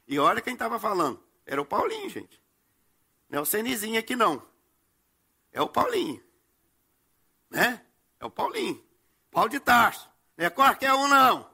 E 0.07 0.17
olha 0.17 0.41
quem 0.41 0.53
estava 0.53 0.79
falando. 0.79 1.21
Era 1.45 1.61
o 1.61 1.65
Paulinho, 1.65 2.09
gente. 2.09 2.41
Não 3.31 3.39
é 3.39 3.41
o 3.41 3.45
Senizinho 3.45 3.97
aqui, 3.97 4.13
não. 4.13 4.45
É 5.53 5.61
o 5.61 5.69
Paulinho. 5.69 6.21
Né? 7.49 7.81
É 8.19 8.25
o 8.25 8.29
Paulinho. 8.29 8.83
Paulo 9.31 9.49
de 9.49 9.59
Tarso. 9.59 10.09
Não 10.37 10.45
é 10.45 10.49
qualquer 10.49 10.93
um, 10.93 11.07
não. 11.07 11.49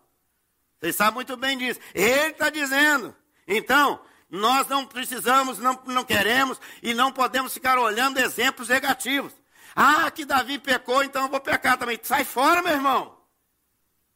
Vocês 0.79 0.95
sabem 0.95 1.13
muito 1.13 1.37
bem 1.37 1.55
disso. 1.55 1.79
Ele 1.93 2.31
está 2.31 2.49
dizendo. 2.49 3.15
Então, 3.47 4.03
nós 4.27 4.67
não 4.67 4.87
precisamos, 4.87 5.59
não, 5.59 5.79
não 5.85 6.03
queremos 6.03 6.59
e 6.81 6.95
não 6.95 7.11
podemos 7.11 7.53
ficar 7.53 7.77
olhando 7.77 8.17
exemplos 8.17 8.69
negativos. 8.69 9.31
Ah, 9.75 10.09
que 10.09 10.25
Davi 10.25 10.57
pecou, 10.57 11.03
então 11.03 11.25
eu 11.25 11.29
vou 11.29 11.39
pecar 11.39 11.77
também. 11.77 11.99
Sai 12.01 12.25
fora, 12.25 12.63
meu 12.63 12.73
irmão. 12.73 13.15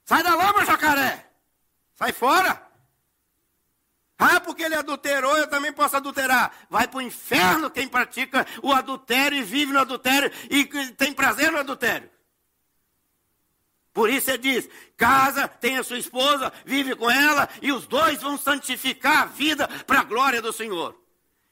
Sai 0.04 0.24
da 0.24 0.34
lama, 0.34 0.66
jacaré. 0.66 1.30
Sai 1.94 2.12
fora! 2.12 2.71
Ah, 4.24 4.40
porque 4.40 4.62
ele 4.62 4.76
adulterou, 4.76 5.36
eu 5.36 5.48
também 5.48 5.74
posso 5.74 5.98
adulterar. 5.98 6.54
Vai 6.70 6.88
para 6.88 7.00
o 7.00 7.02
inferno 7.02 7.72
quem 7.72 7.88
pratica 7.88 8.46
o 8.62 8.72
adultério 8.72 9.36
e 9.36 9.42
vive 9.42 9.74
no 9.74 9.80
adultério 9.80 10.32
e 10.48 10.64
tem 10.94 11.12
prazer 11.12 11.52
no 11.52 11.58
adultério. 11.58 12.08
Por 13.92 14.12
isso 14.12 14.30
ele 14.30 14.38
diz: 14.38 14.70
casa, 14.96 15.48
tem 15.48 15.80
a 15.80 15.84
sua 15.84 15.98
esposa, 15.98 16.54
vive 16.64 16.96
com 16.96 17.10
ela, 17.10 17.50
e 17.64 17.72
os 17.72 17.88
dois 17.88 18.22
vão 18.22 18.38
santificar 18.38 19.24
a 19.24 19.26
vida 19.26 19.68
para 19.88 20.02
a 20.02 20.04
glória 20.04 20.40
do 20.40 20.54
Senhor. 20.54 21.01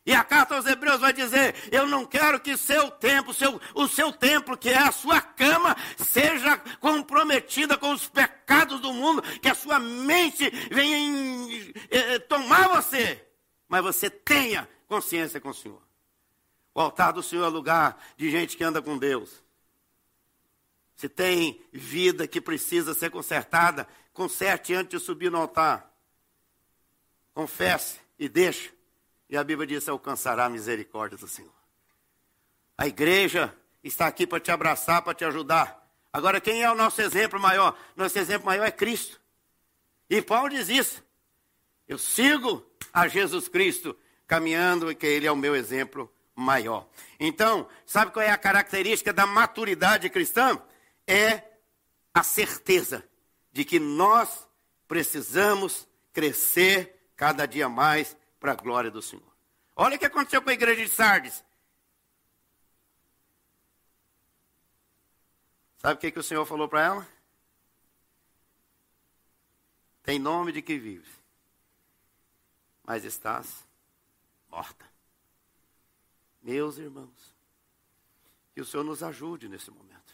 E 0.09 0.13
a 0.15 0.23
carta 0.23 0.55
aos 0.55 0.65
Hebreus 0.65 0.99
vai 0.99 1.13
dizer: 1.13 1.53
Eu 1.71 1.85
não 1.85 2.03
quero 2.03 2.39
que 2.39 2.57
seu 2.57 2.89
templo, 2.89 3.31
seu, 3.31 3.61
o 3.75 3.87
seu 3.87 4.11
templo, 4.11 4.57
que 4.57 4.69
é 4.69 4.77
a 4.79 4.91
sua 4.91 5.21
cama, 5.21 5.77
seja 5.99 6.57
comprometida 6.79 7.77
com 7.77 7.93
os 7.93 8.09
pecados 8.09 8.81
do 8.81 8.91
mundo, 8.91 9.21
que 9.21 9.47
a 9.47 9.53
sua 9.53 9.77
mente 9.77 10.49
venha 10.71 10.97
em, 10.97 11.73
eh, 11.91 12.17
tomar 12.17 12.69
você, 12.69 13.23
mas 13.67 13.83
você 13.83 14.09
tenha 14.09 14.67
consciência 14.87 15.39
com 15.39 15.49
o 15.49 15.53
Senhor. 15.53 15.83
O 16.73 16.81
altar 16.81 17.13
do 17.13 17.21
Senhor 17.21 17.45
é 17.45 17.49
lugar 17.49 18.03
de 18.17 18.31
gente 18.31 18.57
que 18.57 18.63
anda 18.63 18.81
com 18.81 18.97
Deus. 18.97 19.43
Se 20.95 21.07
tem 21.07 21.63
vida 21.71 22.27
que 22.27 22.41
precisa 22.41 22.95
ser 22.95 23.11
consertada, 23.11 23.87
conserte 24.11 24.73
antes 24.73 24.99
de 24.99 25.05
subir 25.05 25.29
no 25.29 25.37
altar. 25.37 25.87
Confesse 27.31 27.99
e 28.17 28.27
deixe 28.27 28.78
e 29.29 29.38
a 29.38 29.43
Bíblia 29.43 29.67
diz: 29.67 29.88
alcançará 29.88 30.45
a 30.45 30.50
misericórdia 30.50 31.17
do 31.17 31.27
Senhor. 31.27 31.53
A 32.77 32.88
igreja 32.88 33.55
está 33.83 34.07
aqui 34.07 34.25
para 34.25 34.39
te 34.39 34.51
abraçar, 34.51 35.01
para 35.01 35.13
te 35.13 35.24
ajudar. 35.24 35.79
Agora, 36.12 36.41
quem 36.41 36.63
é 36.63 36.71
o 36.71 36.75
nosso 36.75 37.01
exemplo 37.01 37.39
maior? 37.39 37.77
Nosso 37.95 38.17
exemplo 38.17 38.48
maior 38.48 38.65
é 38.65 38.71
Cristo. 38.71 39.21
E 40.09 40.21
Paulo 40.21 40.50
diz 40.50 40.69
isso. 40.69 41.03
Eu 41.88 41.98
sigo 41.98 42.65
a 42.91 43.07
Jesus 43.07 43.48
Cristo 43.48 43.95
caminhando 44.25 44.91
e 44.91 44.95
que 44.95 45.05
Ele 45.05 45.27
é 45.27 45.31
o 45.31 45.36
meu 45.36 45.55
exemplo 45.55 46.12
maior. 46.36 46.88
Então, 47.19 47.67
sabe 47.86 48.12
qual 48.12 48.24
é 48.24 48.31
a 48.31 48.38
característica 48.38 49.12
da 49.12 49.25
maturidade 49.25 50.09
cristã? 50.09 50.59
É 51.05 51.43
a 52.13 52.24
certeza 52.24 53.03
de 53.51 53.65
que 53.65 53.79
nós 53.79 54.48
precisamos 54.88 55.88
crescer 56.13 57.12
cada 57.15 57.45
dia 57.45 57.67
mais 57.67 58.15
para 58.39 58.53
a 58.53 58.55
glória 58.55 58.89
do 58.89 59.01
Senhor. 59.01 59.24
Olha 59.75 59.96
o 59.96 60.00
que 60.00 60.05
aconteceu 60.05 60.41
com 60.41 60.50
a 60.50 60.53
igreja 60.53 60.84
de 60.84 60.89
Sardes. 60.89 61.43
Sabe 65.77 65.96
o 65.96 65.98
que, 65.98 66.12
que 66.12 66.19
o 66.19 66.24
Senhor 66.24 66.46
falou 66.46 66.67
para 66.67 66.84
ela? 66.84 67.08
Tem 70.03 70.19
nome 70.19 70.51
de 70.51 70.62
que 70.62 70.77
vives, 70.77 71.10
mas 72.84 73.05
estás 73.05 73.65
morta. 74.50 74.86
Meus 76.41 76.77
irmãos, 76.77 77.36
que 78.53 78.62
o 78.62 78.65
Senhor 78.65 78.84
nos 78.84 79.03
ajude 79.03 79.48
nesse 79.48 79.69
momento 79.72 80.13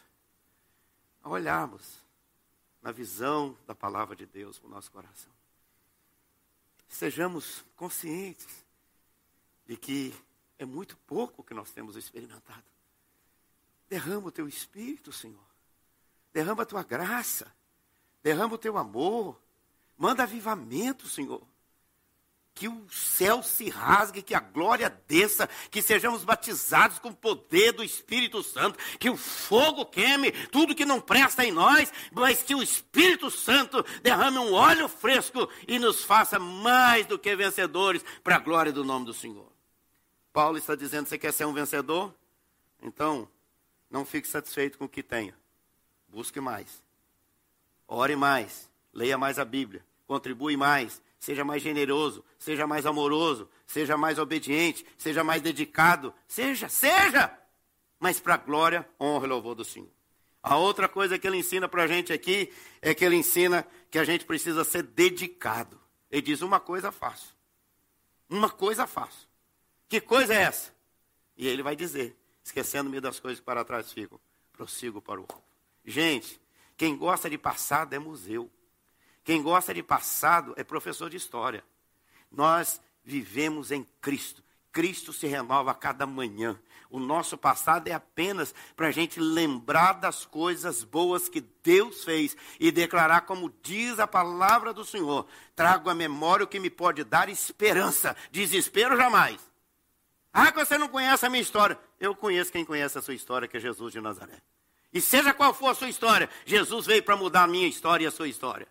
a 1.22 1.28
olharmos 1.28 2.04
na 2.82 2.92
visão 2.92 3.56
da 3.66 3.74
palavra 3.74 4.14
de 4.14 4.26
Deus 4.26 4.58
para 4.58 4.68
o 4.68 4.70
nosso 4.70 4.92
coração 4.92 5.35
sejamos 6.88 7.64
conscientes 7.76 8.64
de 9.66 9.76
que 9.76 10.14
é 10.58 10.64
muito 10.64 10.96
pouco 10.98 11.42
que 11.42 11.54
nós 11.54 11.70
temos 11.70 11.96
experimentado. 11.96 12.64
Derrama 13.88 14.28
o 14.28 14.32
teu 14.32 14.48
espírito, 14.48 15.12
Senhor. 15.12 15.46
Derrama 16.32 16.62
a 16.62 16.66
tua 16.66 16.82
graça. 16.82 17.52
Derrama 18.22 18.54
o 18.54 18.58
teu 18.58 18.76
amor. 18.76 19.40
Manda 19.96 20.22
avivamento, 20.22 21.08
Senhor. 21.08 21.46
Que 22.56 22.68
o 22.68 22.88
céu 22.90 23.42
se 23.42 23.68
rasgue, 23.68 24.22
que 24.22 24.34
a 24.34 24.40
glória 24.40 24.88
desça, 25.06 25.46
que 25.70 25.82
sejamos 25.82 26.24
batizados 26.24 26.98
com 26.98 27.10
o 27.10 27.14
poder 27.14 27.72
do 27.72 27.84
Espírito 27.84 28.42
Santo, 28.42 28.78
que 28.98 29.10
o 29.10 29.16
fogo 29.16 29.84
queime 29.84 30.32
tudo 30.48 30.74
que 30.74 30.86
não 30.86 30.98
presta 30.98 31.44
em 31.44 31.52
nós, 31.52 31.92
mas 32.10 32.42
que 32.42 32.54
o 32.54 32.62
Espírito 32.62 33.30
Santo 33.30 33.84
derrame 34.02 34.38
um 34.38 34.54
óleo 34.54 34.88
fresco 34.88 35.46
e 35.68 35.78
nos 35.78 36.02
faça 36.02 36.38
mais 36.38 37.04
do 37.04 37.18
que 37.18 37.36
vencedores 37.36 38.02
para 38.24 38.36
a 38.36 38.40
glória 38.40 38.72
do 38.72 38.82
nome 38.82 39.04
do 39.04 39.12
Senhor. 39.12 39.52
Paulo 40.32 40.56
está 40.56 40.74
dizendo: 40.74 41.06
você 41.06 41.18
quer 41.18 41.34
ser 41.34 41.44
um 41.44 41.52
vencedor? 41.52 42.14
Então, 42.82 43.28
não 43.90 44.06
fique 44.06 44.26
satisfeito 44.26 44.78
com 44.78 44.86
o 44.86 44.88
que 44.88 45.02
tenha. 45.02 45.34
Busque 46.08 46.40
mais. 46.40 46.82
Ore 47.86 48.16
mais. 48.16 48.70
Leia 48.94 49.18
mais 49.18 49.38
a 49.38 49.44
Bíblia. 49.44 49.84
Contribui 50.06 50.56
mais 50.56 51.02
seja 51.18 51.44
mais 51.44 51.62
generoso, 51.62 52.24
seja 52.38 52.66
mais 52.66 52.86
amoroso, 52.86 53.48
seja 53.66 53.96
mais 53.96 54.18
obediente, 54.18 54.86
seja 54.96 55.24
mais 55.24 55.42
dedicado, 55.42 56.14
seja, 56.26 56.68
seja, 56.68 57.36
mas 57.98 58.20
para 58.20 58.34
a 58.34 58.38
glória, 58.38 58.88
honra 59.00 59.26
e 59.26 59.28
louvor 59.28 59.54
do 59.54 59.64
Senhor. 59.64 59.90
A 60.42 60.56
outra 60.56 60.88
coisa 60.88 61.18
que 61.18 61.26
ele 61.26 61.38
ensina 61.38 61.68
para 61.68 61.82
a 61.82 61.86
gente 61.88 62.12
aqui 62.12 62.52
é 62.80 62.94
que 62.94 63.04
ele 63.04 63.16
ensina 63.16 63.66
que 63.90 63.98
a 63.98 64.04
gente 64.04 64.24
precisa 64.24 64.62
ser 64.62 64.84
dedicado. 64.84 65.80
Ele 66.08 66.22
diz: 66.22 66.40
uma 66.40 66.60
coisa 66.60 66.92
faço. 66.92 67.34
Uma 68.28 68.48
coisa 68.48 68.86
faço. 68.86 69.28
Que 69.88 70.00
coisa 70.00 70.32
é 70.32 70.42
essa? 70.42 70.72
E 71.36 71.48
ele 71.48 71.64
vai 71.64 71.74
dizer: 71.74 72.16
esquecendo-me 72.44 73.00
das 73.00 73.18
coisas 73.18 73.40
que 73.40 73.44
para 73.44 73.64
trás 73.64 73.92
ficam, 73.92 74.20
prossigo 74.52 75.02
para 75.02 75.20
o 75.20 75.26
alvo. 75.28 75.42
Gente, 75.84 76.40
quem 76.76 76.96
gosta 76.96 77.28
de 77.28 77.36
passado 77.36 77.92
é 77.94 77.98
museu. 77.98 78.48
Quem 79.26 79.42
gosta 79.42 79.74
de 79.74 79.82
passado 79.82 80.54
é 80.56 80.62
professor 80.62 81.10
de 81.10 81.16
história. 81.16 81.64
Nós 82.30 82.80
vivemos 83.04 83.72
em 83.72 83.84
Cristo. 84.00 84.40
Cristo 84.70 85.12
se 85.12 85.26
renova 85.26 85.72
a 85.72 85.74
cada 85.74 86.06
manhã. 86.06 86.56
O 86.88 87.00
nosso 87.00 87.36
passado 87.36 87.88
é 87.88 87.92
apenas 87.92 88.54
para 88.76 88.86
a 88.86 88.92
gente 88.92 89.18
lembrar 89.18 89.94
das 89.94 90.24
coisas 90.24 90.84
boas 90.84 91.28
que 91.28 91.40
Deus 91.40 92.04
fez 92.04 92.36
e 92.60 92.70
declarar, 92.70 93.22
como 93.22 93.52
diz 93.64 93.98
a 93.98 94.06
palavra 94.06 94.72
do 94.72 94.84
Senhor: 94.84 95.26
trago 95.56 95.90
a 95.90 95.94
memória 95.94 96.44
o 96.44 96.48
que 96.48 96.60
me 96.60 96.70
pode 96.70 97.02
dar 97.02 97.28
esperança, 97.28 98.16
desespero 98.30 98.96
jamais. 98.96 99.40
Ah, 100.32 100.52
você 100.52 100.78
não 100.78 100.86
conhece 100.86 101.26
a 101.26 101.30
minha 101.30 101.42
história. 101.42 101.76
Eu 101.98 102.14
conheço 102.14 102.52
quem 102.52 102.64
conhece 102.64 102.96
a 102.96 103.02
sua 103.02 103.14
história, 103.14 103.48
que 103.48 103.56
é 103.56 103.60
Jesus 103.60 103.92
de 103.92 104.00
Nazaré. 104.00 104.40
E 104.92 105.00
seja 105.00 105.34
qual 105.34 105.52
for 105.52 105.70
a 105.70 105.74
sua 105.74 105.88
história, 105.88 106.30
Jesus 106.44 106.86
veio 106.86 107.02
para 107.02 107.16
mudar 107.16 107.42
a 107.42 107.48
minha 107.48 107.66
história 107.66 108.04
e 108.04 108.06
a 108.06 108.12
sua 108.12 108.28
história. 108.28 108.68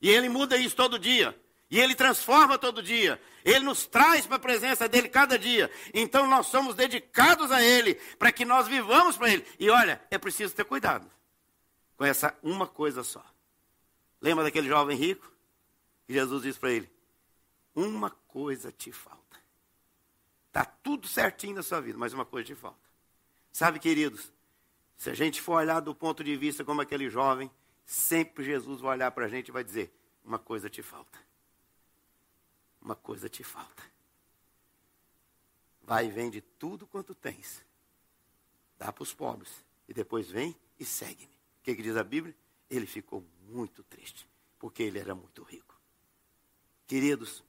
E 0.00 0.08
Ele 0.08 0.28
muda 0.28 0.56
isso 0.56 0.74
todo 0.74 0.98
dia. 0.98 1.38
E 1.70 1.78
Ele 1.78 1.94
transforma 1.94 2.58
todo 2.58 2.82
dia. 2.82 3.20
Ele 3.44 3.64
nos 3.64 3.86
traz 3.86 4.26
para 4.26 4.36
a 4.36 4.40
presença 4.40 4.88
dEle 4.88 5.08
cada 5.08 5.38
dia. 5.38 5.70
Então 5.94 6.26
nós 6.26 6.46
somos 6.46 6.74
dedicados 6.74 7.52
a 7.52 7.62
Ele, 7.62 7.94
para 8.18 8.32
que 8.32 8.44
nós 8.44 8.66
vivamos 8.66 9.16
para 9.16 9.30
Ele. 9.30 9.46
E 9.58 9.70
olha, 9.70 10.00
é 10.10 10.18
preciso 10.18 10.54
ter 10.54 10.64
cuidado 10.64 11.10
com 11.96 12.04
essa 12.06 12.34
uma 12.42 12.66
coisa 12.66 13.04
só. 13.04 13.22
Lembra 14.22 14.44
daquele 14.44 14.68
jovem 14.68 14.96
rico? 14.96 15.30
Que 16.06 16.14
Jesus 16.14 16.42
disse 16.42 16.58
para 16.58 16.72
ele: 16.72 16.90
Uma 17.74 18.08
coisa 18.10 18.72
te 18.72 18.90
falta. 18.90 19.20
Está 20.46 20.64
tudo 20.64 21.06
certinho 21.06 21.56
na 21.56 21.62
sua 21.62 21.80
vida, 21.80 21.98
mas 21.98 22.12
uma 22.12 22.24
coisa 22.24 22.46
te 22.46 22.54
falta. 22.54 22.78
Sabe, 23.52 23.78
queridos, 23.78 24.32
se 24.96 25.10
a 25.10 25.14
gente 25.14 25.40
for 25.40 25.54
olhar 25.54 25.80
do 25.80 25.94
ponto 25.94 26.24
de 26.24 26.36
vista 26.36 26.64
como 26.64 26.80
aquele 26.80 27.08
jovem, 27.08 27.50
sempre 27.90 28.44
Jesus 28.44 28.80
vai 28.80 28.92
olhar 28.92 29.10
para 29.10 29.26
a 29.26 29.28
gente 29.28 29.48
e 29.48 29.52
vai 29.52 29.64
dizer: 29.64 29.92
Uma 30.24 30.38
coisa 30.38 30.70
te 30.70 30.80
falta. 30.80 31.18
Uma 32.80 32.94
coisa 32.94 33.28
te 33.28 33.42
falta. 33.42 33.82
Vai 35.82 36.06
e 36.06 36.10
vende 36.10 36.40
tudo 36.40 36.86
quanto 36.86 37.14
tens. 37.16 37.64
Dá 38.78 38.92
para 38.92 39.02
os 39.02 39.12
pobres. 39.12 39.64
E 39.88 39.92
depois 39.92 40.30
vem 40.30 40.56
e 40.78 40.84
segue-me. 40.84 41.32
O 41.32 41.62
que, 41.64 41.74
que 41.74 41.82
diz 41.82 41.96
a 41.96 42.04
Bíblia? 42.04 42.34
Ele 42.70 42.86
ficou 42.86 43.24
muito 43.48 43.82
triste, 43.82 44.26
porque 44.56 44.84
ele 44.84 45.00
era 45.00 45.14
muito 45.14 45.42
rico. 45.42 45.76
Queridos, 46.86 47.42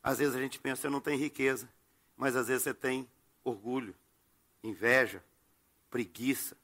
às 0.00 0.18
vezes 0.18 0.36
a 0.36 0.40
gente 0.40 0.60
pensa, 0.60 0.86
eu 0.86 0.90
não 0.90 1.00
tenho 1.00 1.18
riqueza, 1.18 1.68
mas 2.16 2.36
às 2.36 2.46
vezes 2.46 2.62
você 2.62 2.72
tem 2.72 3.10
orgulho, 3.42 3.94
inveja, 4.62 5.22
preguiça, 5.90 6.56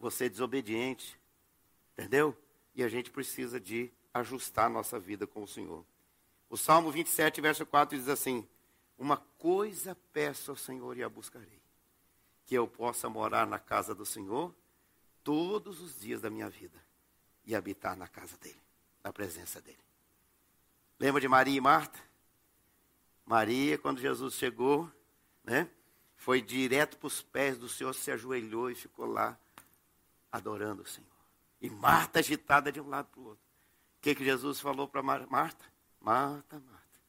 você 0.00 0.24
é 0.24 0.28
desobediente, 0.28 1.16
Entendeu? 2.02 2.36
E 2.74 2.82
a 2.82 2.88
gente 2.88 3.12
precisa 3.12 3.60
de 3.60 3.88
ajustar 4.12 4.66
a 4.66 4.68
nossa 4.68 4.98
vida 4.98 5.24
com 5.24 5.44
o 5.44 5.48
Senhor. 5.48 5.84
O 6.50 6.56
Salmo 6.56 6.90
27, 6.90 7.40
verso 7.40 7.64
4 7.64 7.96
diz 7.96 8.08
assim: 8.08 8.46
Uma 8.98 9.18
coisa 9.38 9.96
peço 10.12 10.50
ao 10.50 10.56
Senhor 10.56 10.96
e 10.98 11.02
a 11.04 11.08
buscarei, 11.08 11.62
que 12.44 12.56
eu 12.56 12.66
possa 12.66 13.08
morar 13.08 13.46
na 13.46 13.58
casa 13.58 13.94
do 13.94 14.04
Senhor 14.04 14.52
todos 15.22 15.80
os 15.80 16.00
dias 16.00 16.20
da 16.20 16.28
minha 16.28 16.50
vida 16.50 16.76
e 17.46 17.54
habitar 17.54 17.96
na 17.96 18.08
casa 18.08 18.36
dele, 18.36 18.60
na 19.04 19.12
presença 19.12 19.60
dele. 19.60 19.78
Lembra 20.98 21.20
de 21.20 21.28
Maria 21.28 21.56
e 21.56 21.60
Marta? 21.60 22.00
Maria, 23.24 23.78
quando 23.78 24.00
Jesus 24.00 24.34
chegou, 24.34 24.90
né, 25.44 25.70
foi 26.16 26.42
direto 26.42 26.98
para 26.98 27.06
os 27.06 27.22
pés 27.22 27.56
do 27.56 27.68
Senhor, 27.68 27.94
se 27.94 28.10
ajoelhou 28.10 28.72
e 28.72 28.74
ficou 28.74 29.06
lá 29.06 29.38
adorando 30.32 30.82
o 30.82 30.86
Senhor. 30.86 31.11
E 31.62 31.70
Marta 31.70 32.18
agitada 32.18 32.72
de 32.72 32.80
um 32.80 32.88
lado 32.88 33.06
para 33.06 33.20
o 33.20 33.24
outro. 33.24 33.44
O 33.98 34.02
que, 34.02 34.16
que 34.16 34.24
Jesus 34.24 34.60
falou 34.60 34.88
para 34.88 35.00
Marta? 35.00 35.64
Marta, 36.00 36.58
Marta, 36.58 37.00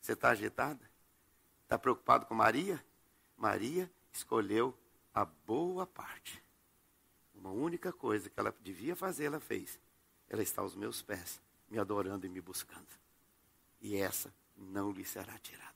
você 0.00 0.14
está 0.14 0.30
agitada? 0.30 0.80
Está 1.62 1.78
preocupado 1.78 2.24
com 2.24 2.34
Maria? 2.34 2.82
Maria 3.36 3.90
escolheu 4.10 4.74
a 5.12 5.26
boa 5.26 5.86
parte. 5.86 6.42
Uma 7.34 7.50
única 7.50 7.92
coisa 7.92 8.30
que 8.30 8.40
ela 8.40 8.54
devia 8.62 8.96
fazer, 8.96 9.26
ela 9.26 9.38
fez. 9.38 9.78
Ela 10.30 10.42
está 10.42 10.62
aos 10.62 10.74
meus 10.74 11.02
pés, 11.02 11.38
me 11.68 11.78
adorando 11.78 12.24
e 12.24 12.30
me 12.30 12.40
buscando. 12.40 12.88
E 13.82 13.96
essa 13.96 14.32
não 14.56 14.90
lhe 14.90 15.04
será 15.04 15.38
tirada. 15.38 15.70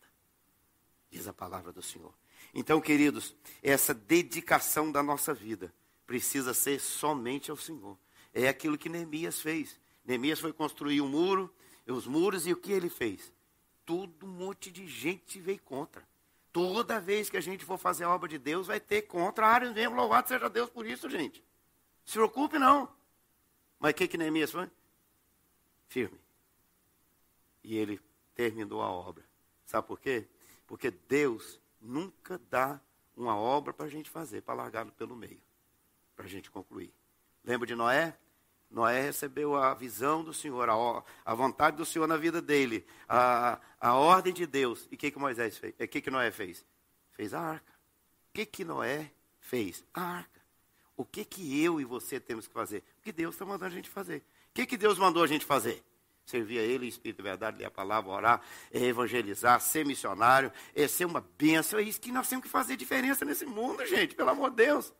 Diz 1.10 1.28
a 1.28 1.32
palavra 1.32 1.72
do 1.72 1.82
Senhor. 1.82 2.14
Então, 2.54 2.80
queridos, 2.80 3.36
essa 3.62 3.92
dedicação 3.92 4.90
da 4.90 5.02
nossa 5.02 5.34
vida 5.34 5.74
precisa 6.06 6.54
ser 6.54 6.80
somente 6.80 7.50
ao 7.50 7.56
Senhor. 7.56 7.98
É 8.34 8.48
aquilo 8.48 8.76
que 8.76 8.88
Neemias 8.88 9.40
fez. 9.40 9.78
Neemias 10.04 10.40
foi 10.40 10.52
construir 10.52 11.00
um 11.00 11.08
muro, 11.08 11.54
os 11.86 12.06
muros, 12.06 12.46
e 12.46 12.52
o 12.52 12.56
que 12.56 12.72
ele 12.72 12.90
fez? 12.90 13.32
Todo 13.86 14.26
um 14.26 14.30
monte 14.30 14.70
de 14.72 14.86
gente 14.88 15.40
veio 15.40 15.60
contra. 15.60 16.06
Toda 16.52 17.00
vez 17.00 17.30
que 17.30 17.36
a 17.36 17.40
gente 17.40 17.64
for 17.64 17.78
fazer 17.78 18.04
a 18.04 18.10
obra 18.10 18.28
de 18.28 18.38
Deus, 18.38 18.66
vai 18.66 18.80
ter 18.80 19.02
contrários 19.02 19.72
mesmo. 19.72 19.94
Louvado 19.94 20.28
seja 20.28 20.50
Deus 20.50 20.68
por 20.68 20.84
isso, 20.86 21.08
gente. 21.08 21.42
Se 22.04 22.14
preocupe, 22.14 22.58
não. 22.58 22.88
Mas 23.78 23.92
o 23.92 23.94
que, 23.94 24.08
que 24.08 24.18
Neemias 24.18 24.50
foi? 24.50 24.70
Firme. 25.88 26.18
E 27.62 27.76
ele 27.76 28.00
terminou 28.34 28.82
a 28.82 28.90
obra. 28.90 29.24
Sabe 29.64 29.86
por 29.86 30.00
quê? 30.00 30.26
Porque 30.66 30.90
Deus 30.90 31.60
nunca 31.80 32.40
dá 32.50 32.80
uma 33.16 33.36
obra 33.36 33.72
para 33.72 33.86
a 33.86 33.88
gente 33.88 34.10
fazer, 34.10 34.42
para 34.42 34.54
largar 34.54 34.84
pelo 34.92 35.14
meio, 35.14 35.40
para 36.16 36.24
a 36.24 36.28
gente 36.28 36.50
concluir. 36.50 36.92
Lembra 37.44 37.66
de 37.66 37.74
Noé? 37.74 38.16
Noé 38.74 39.00
recebeu 39.00 39.54
a 39.54 39.72
visão 39.72 40.24
do 40.24 40.34
Senhor, 40.34 40.68
a, 40.68 41.04
a 41.24 41.34
vontade 41.34 41.76
do 41.76 41.86
Senhor 41.86 42.08
na 42.08 42.16
vida 42.16 42.42
dele, 42.42 42.84
a, 43.08 43.60
a 43.80 43.94
ordem 43.94 44.32
de 44.32 44.46
Deus. 44.46 44.88
E 44.90 44.96
o 44.96 44.98
que, 44.98 45.12
que 45.12 45.18
Moisés 45.18 45.56
fez? 45.56 45.72
O 45.78 45.88
que, 45.88 46.00
que 46.00 46.10
Noé 46.10 46.32
fez? 46.32 46.64
Fez 47.12 47.32
a 47.32 47.40
arca. 47.40 47.72
O 48.30 48.34
que, 48.34 48.44
que 48.44 48.64
Noé 48.64 49.12
fez? 49.38 49.84
A 49.94 50.02
arca. 50.16 50.40
O 50.96 51.04
que, 51.04 51.24
que 51.24 51.62
eu 51.62 51.80
e 51.80 51.84
você 51.84 52.18
temos 52.18 52.48
que 52.48 52.52
fazer? 52.52 52.82
O 52.98 53.02
que 53.02 53.12
Deus 53.12 53.36
está 53.36 53.44
mandando 53.44 53.66
a 53.66 53.76
gente 53.76 53.88
fazer. 53.88 54.18
O 54.50 54.54
que, 54.54 54.66
que 54.66 54.76
Deus 54.76 54.98
mandou 54.98 55.22
a 55.22 55.26
gente 55.28 55.44
fazer? 55.44 55.80
Servir 56.26 56.58
a 56.58 56.62
Ele 56.62 56.88
Espírito 56.88 57.20
e 57.20 57.22
Verdade, 57.22 57.58
ler 57.58 57.66
a 57.66 57.70
palavra, 57.70 58.10
orar, 58.10 58.42
é 58.72 58.80
evangelizar, 58.80 59.60
ser 59.60 59.86
missionário, 59.86 60.50
é 60.74 60.88
ser 60.88 61.04
uma 61.04 61.24
bênção. 61.38 61.78
É 61.78 61.82
isso 61.82 62.00
que 62.00 62.10
nós 62.10 62.28
temos 62.28 62.44
que 62.44 62.50
fazer 62.50 62.76
diferença 62.76 63.24
nesse 63.24 63.46
mundo, 63.46 63.86
gente, 63.86 64.16
pelo 64.16 64.30
amor 64.30 64.50
de 64.50 64.56
Deus. 64.56 64.92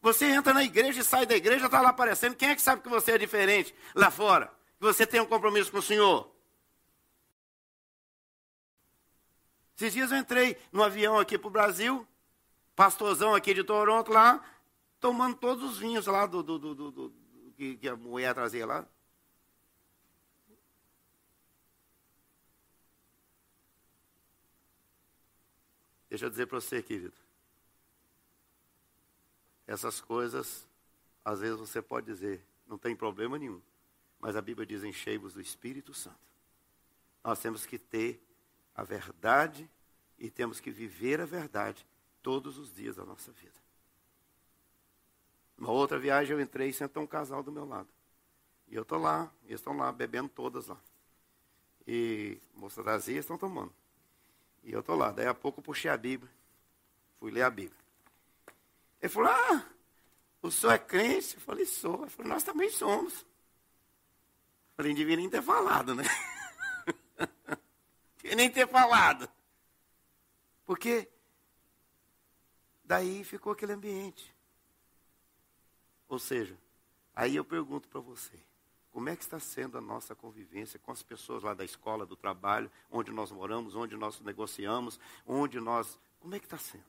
Você 0.00 0.26
entra 0.26 0.54
na 0.54 0.64
igreja 0.64 1.00
e 1.00 1.04
sai 1.04 1.26
da 1.26 1.36
igreja, 1.36 1.66
está 1.66 1.80
lá 1.80 1.90
aparecendo. 1.90 2.34
Quem 2.34 2.48
é 2.48 2.54
que 2.54 2.62
sabe 2.62 2.82
que 2.82 2.88
você 2.88 3.12
é 3.12 3.18
diferente 3.18 3.74
lá 3.94 4.10
fora? 4.10 4.46
Que 4.78 4.84
você 4.84 5.06
tem 5.06 5.20
um 5.20 5.26
compromisso 5.26 5.70
com 5.70 5.78
o 5.78 5.82
Senhor? 5.82 6.30
Esses 9.76 9.92
dias 9.92 10.10
eu 10.10 10.18
entrei 10.18 10.58
no 10.72 10.82
avião 10.82 11.18
aqui 11.18 11.38
para 11.38 11.48
o 11.48 11.50
Brasil, 11.50 12.06
pastorzão 12.74 13.34
aqui 13.34 13.52
de 13.54 13.64
Toronto 13.64 14.10
lá, 14.10 14.44
tomando 14.98 15.36
todos 15.36 15.70
os 15.70 15.78
vinhos 15.78 16.06
lá 16.06 16.26
do, 16.26 16.42
do, 16.42 16.58
do, 16.58 16.74
do, 16.74 17.14
que, 17.56 17.76
que 17.76 17.88
a 17.88 17.96
mulher 17.96 18.34
trazia 18.34 18.66
lá. 18.66 18.86
Deixa 26.08 26.26
eu 26.26 26.30
dizer 26.30 26.46
para 26.46 26.60
você, 26.60 26.82
querido. 26.82 27.29
Essas 29.70 30.00
coisas, 30.00 30.66
às 31.24 31.38
vezes 31.38 31.56
você 31.56 31.80
pode 31.80 32.04
dizer, 32.04 32.44
não 32.66 32.76
tem 32.76 32.96
problema 32.96 33.38
nenhum. 33.38 33.62
Mas 34.18 34.34
a 34.34 34.42
Bíblia 34.42 34.66
diz: 34.66 34.82
enchei-vos 34.82 35.34
do 35.34 35.40
Espírito 35.40 35.94
Santo. 35.94 36.18
nós 37.22 37.38
temos 37.38 37.64
que 37.64 37.78
ter 37.78 38.20
a 38.74 38.82
verdade 38.82 39.70
e 40.18 40.28
temos 40.28 40.58
que 40.58 40.72
viver 40.72 41.20
a 41.20 41.24
verdade 41.24 41.86
todos 42.20 42.58
os 42.58 42.74
dias 42.74 42.96
da 42.96 43.04
nossa 43.04 43.30
vida. 43.30 43.54
Uma 45.56 45.70
outra 45.70 46.00
viagem 46.00 46.34
eu 46.34 46.40
entrei 46.40 46.70
e 46.70 46.72
sentou 46.72 47.04
um 47.04 47.06
casal 47.06 47.40
do 47.40 47.52
meu 47.52 47.64
lado. 47.64 47.88
E 48.66 48.74
eu 48.74 48.82
estou 48.82 48.98
lá, 48.98 49.32
eles 49.44 49.60
estão 49.60 49.76
lá, 49.76 49.92
bebendo 49.92 50.30
todas 50.30 50.66
lá. 50.66 50.80
E 51.86 52.40
moça 52.56 52.82
das 52.82 53.06
estão 53.06 53.38
tomando. 53.38 53.72
E 54.64 54.72
eu 54.72 54.80
estou 54.80 54.96
lá. 54.96 55.12
Daí 55.12 55.28
a 55.28 55.34
pouco 55.34 55.60
eu 55.60 55.64
puxei 55.64 55.88
a 55.88 55.96
Bíblia. 55.96 56.30
Fui 57.20 57.30
ler 57.30 57.42
a 57.42 57.50
Bíblia. 57.50 57.78
Ele 59.00 59.12
falou, 59.12 59.30
ah, 59.30 59.66
o 60.42 60.50
senhor 60.50 60.72
é 60.72 60.78
crente? 60.78 61.34
Eu 61.34 61.40
falei, 61.40 61.64
sou. 61.64 62.02
Ele 62.02 62.10
falou, 62.10 62.32
nós 62.32 62.42
também 62.42 62.70
somos. 62.70 63.20
Eu 63.20 63.26
falei, 64.76 64.94
devia 64.94 65.16
nem 65.16 65.28
ter 65.28 65.42
falado, 65.42 65.94
né? 65.94 66.04
devia 68.18 68.36
nem 68.36 68.50
ter 68.50 68.68
falado. 68.68 69.28
Porque 70.64 71.08
daí 72.84 73.24
ficou 73.24 73.52
aquele 73.52 73.72
ambiente. 73.72 74.34
Ou 76.08 76.18
seja, 76.18 76.56
aí 77.14 77.36
eu 77.36 77.44
pergunto 77.44 77.88
para 77.88 78.00
você, 78.00 78.38
como 78.90 79.08
é 79.08 79.16
que 79.16 79.22
está 79.22 79.38
sendo 79.38 79.78
a 79.78 79.80
nossa 79.80 80.14
convivência 80.14 80.78
com 80.78 80.90
as 80.90 81.02
pessoas 81.02 81.42
lá 81.42 81.54
da 81.54 81.64
escola, 81.64 82.04
do 82.04 82.16
trabalho, 82.16 82.70
onde 82.90 83.12
nós 83.12 83.30
moramos, 83.30 83.76
onde 83.76 83.96
nós 83.96 84.20
negociamos, 84.20 84.98
onde 85.26 85.60
nós. 85.60 85.98
Como 86.18 86.34
é 86.34 86.38
que 86.38 86.46
está 86.46 86.58
sendo? 86.58 86.84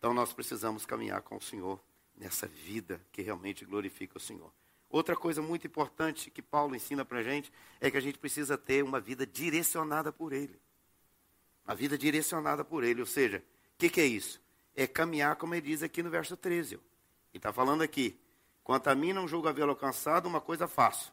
Então 0.00 0.14
nós 0.14 0.32
precisamos 0.32 0.86
caminhar 0.86 1.20
com 1.20 1.36
o 1.36 1.42
Senhor 1.42 1.78
nessa 2.16 2.46
vida 2.46 3.04
que 3.12 3.20
realmente 3.20 3.66
glorifica 3.66 4.16
o 4.16 4.20
Senhor. 4.20 4.50
Outra 4.88 5.14
coisa 5.14 5.42
muito 5.42 5.66
importante 5.66 6.30
que 6.30 6.40
Paulo 6.40 6.74
ensina 6.74 7.04
para 7.04 7.18
a 7.18 7.22
gente 7.22 7.52
é 7.78 7.90
que 7.90 7.98
a 7.98 8.00
gente 8.00 8.18
precisa 8.18 8.56
ter 8.56 8.82
uma 8.82 8.98
vida 8.98 9.26
direcionada 9.26 10.10
por 10.10 10.32
Ele. 10.32 10.58
A 11.66 11.74
vida 11.74 11.98
direcionada 11.98 12.64
por 12.64 12.82
Ele. 12.82 13.00
Ou 13.00 13.06
seja, 13.06 13.44
o 13.74 13.78
que, 13.78 13.90
que 13.90 14.00
é 14.00 14.06
isso? 14.06 14.40
É 14.74 14.86
caminhar, 14.86 15.36
como 15.36 15.54
ele 15.54 15.66
diz 15.66 15.82
aqui 15.82 16.02
no 16.02 16.08
verso 16.08 16.34
13. 16.34 16.76
Ele 16.76 16.82
está 17.34 17.52
falando 17.52 17.82
aqui. 17.82 18.18
Quanto 18.64 18.88
a 18.88 18.94
mim, 18.94 19.12
não 19.12 19.28
julgo 19.28 19.48
havê-lo 19.48 19.70
alcançado, 19.70 20.26
uma 20.26 20.40
coisa 20.40 20.66
faço. 20.66 21.12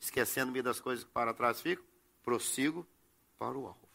Esquecendo-me 0.00 0.62
das 0.62 0.80
coisas 0.80 1.04
que 1.04 1.10
para 1.10 1.34
trás 1.34 1.60
ficam, 1.60 1.84
prossigo 2.22 2.86
para 3.38 3.56
o 3.58 3.66
alvo. 3.66 3.88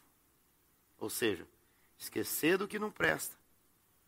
Ou 0.98 1.10
seja, 1.10 1.46
esquecer 1.98 2.56
do 2.56 2.68
que 2.68 2.78
não 2.78 2.92
presta. 2.92 3.39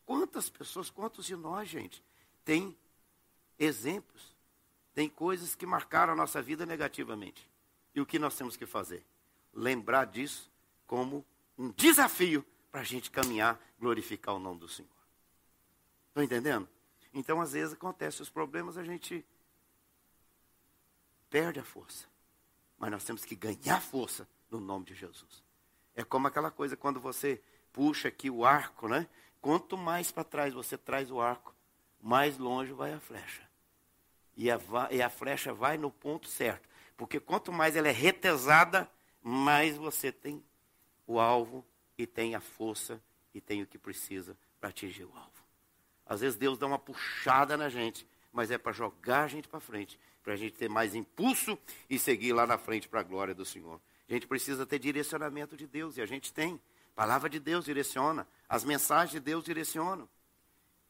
Quantas 0.04 0.50
pessoas, 0.50 0.90
quantos 0.90 1.26
de 1.26 1.36
nós, 1.36 1.68
gente, 1.68 2.02
tem 2.44 2.76
exemplos, 3.58 4.34
tem 4.94 5.08
coisas 5.08 5.54
que 5.54 5.64
marcaram 5.64 6.12
a 6.12 6.16
nossa 6.16 6.42
vida 6.42 6.66
negativamente. 6.66 7.48
E 7.94 8.00
o 8.00 8.06
que 8.06 8.18
nós 8.18 8.36
temos 8.36 8.56
que 8.56 8.66
fazer? 8.66 9.04
Lembrar 9.52 10.06
disso 10.06 10.50
como 10.86 11.24
um 11.56 11.70
desafio 11.70 12.44
para 12.70 12.80
a 12.80 12.84
gente 12.84 13.10
caminhar, 13.10 13.60
glorificar 13.78 14.34
o 14.34 14.38
nome 14.38 14.60
do 14.60 14.68
Senhor. 14.68 14.90
Estão 16.08 16.22
entendendo? 16.22 16.68
Então, 17.12 17.40
às 17.40 17.52
vezes, 17.52 17.74
acontecem 17.74 18.22
os 18.22 18.30
problemas, 18.30 18.78
a 18.78 18.84
gente 18.84 19.24
perde 21.28 21.60
a 21.60 21.64
força. 21.64 22.06
Mas 22.78 22.90
nós 22.90 23.04
temos 23.04 23.24
que 23.24 23.34
ganhar 23.34 23.80
força 23.80 24.26
no 24.50 24.60
nome 24.60 24.86
de 24.86 24.94
Jesus. 24.94 25.42
É 25.94 26.02
como 26.02 26.26
aquela 26.26 26.50
coisa 26.50 26.76
quando 26.76 27.00
você 27.00 27.42
puxa 27.72 28.08
aqui 28.08 28.30
o 28.30 28.44
arco, 28.44 28.88
né? 28.88 29.08
Quanto 29.42 29.76
mais 29.76 30.12
para 30.12 30.22
trás 30.22 30.55
você 30.55 30.78
traz 30.78 31.11
o 31.11 31.20
arco, 31.20 31.52
mais 32.00 32.38
longe 32.38 32.72
vai 32.72 32.94
a 32.94 33.00
flecha. 33.00 33.42
E 34.37 34.48
a, 34.48 34.59
e 34.90 35.02
a 35.02 35.11
flecha 35.11 35.52
vai 35.52 35.76
no 35.76 35.90
ponto 35.90 36.28
certo. 36.28 36.66
Porque 36.96 37.18
quanto 37.18 37.52
mais 37.52 37.74
ela 37.74 37.88
é 37.88 37.92
retesada, 37.92 38.88
mais 39.20 39.76
você 39.76 40.12
tem 40.12 40.42
o 41.07 41.18
alvo 41.18 41.66
e 41.98 42.07
tem 42.07 42.37
a 42.37 42.40
força 42.40 43.02
e 43.35 43.40
tem 43.40 43.62
o 43.62 43.66
que 43.66 43.76
precisa 43.76 44.38
para 44.61 44.70
atingir 44.70 45.05
o 45.05 45.16
alvo. 45.16 45.31
Às 46.07 46.20
vezes 46.20 46.38
Deus 46.38 46.57
dá 46.57 46.66
uma 46.66 46.78
puxada 46.78 47.57
na 47.57 47.68
gente, 47.68 48.07
mas 48.33 48.52
é 48.52 48.57
para 48.57 48.70
jogar 48.70 49.24
a 49.24 49.28
gente 49.28 49.48
para 49.48 49.59
frente, 49.59 49.98
para 50.22 50.35
a 50.35 50.37
gente 50.37 50.55
ter 50.55 50.68
mais 50.68 50.94
impulso 50.94 51.59
e 51.90 51.98
seguir 51.98 52.33
lá 52.33 52.46
na 52.46 52.59
frente 52.59 52.88
para 52.88 53.00
a 53.00 53.05
glória 53.05 53.35
do 53.35 53.44
Senhor. 53.44 53.81
A 54.09 54.12
gente 54.12 54.26
precisa 54.26 54.64
ter 54.64 54.78
direcionamento 54.78 55.57
de 55.57 55.66
Deus 55.66 55.96
e 55.96 56.00
a 56.00 56.07
gente 56.07 56.33
tem. 56.33 56.61
Palavra 56.94 57.28
de 57.28 57.40
Deus 57.40 57.64
direciona, 57.64 58.26
as 58.48 58.64
mensagens 58.64 59.12
de 59.12 59.20
Deus 59.20 59.44
direcionam. 59.44 60.09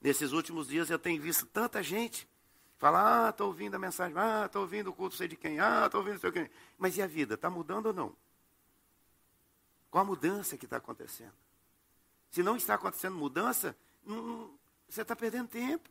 Nesses 0.01 0.33
últimos 0.33 0.67
dias 0.69 0.91
eu 0.91 0.99
tenho 0.99 1.23
visto 1.23 1.47
tanta 1.47 1.83
gente 1.83 2.29
falar, 2.77 3.27
ah, 3.27 3.31
estou 3.31 3.47
ouvindo 3.47 3.77
a 3.77 3.79
mensagem, 3.79 4.17
ah, 4.19 4.47
estou 4.47 4.62
ouvindo 4.62 4.91
o 4.91 4.93
culto 4.93 5.15
sei 5.15 5.29
de 5.29 5.37
quem, 5.37 5.61
ah, 5.61 5.87
estou 5.87 6.01
ouvindo 6.01 6.19
sei 6.19 6.33
de 6.33 6.41
quem. 6.41 6.51
Mas 6.77 6.97
e 6.97 7.03
a 7.03 7.07
vida, 7.07 7.35
está 7.35 7.49
mudando 7.49 7.87
ou 7.87 7.93
não? 7.93 8.17
Qual 9.88 10.03
a 10.03 10.05
mudança 10.05 10.57
que 10.59 10.65
está 10.65 10.79
acontecendo? 10.79 11.35
Se 12.31 12.43
não 12.43 12.57
está 12.57 12.75
acontecendo 12.75 13.15
mudança, 13.15 13.77
não, 14.05 14.51
você 14.88 15.03
está 15.03 15.15
perdendo 15.15 15.49
tempo. 15.49 15.88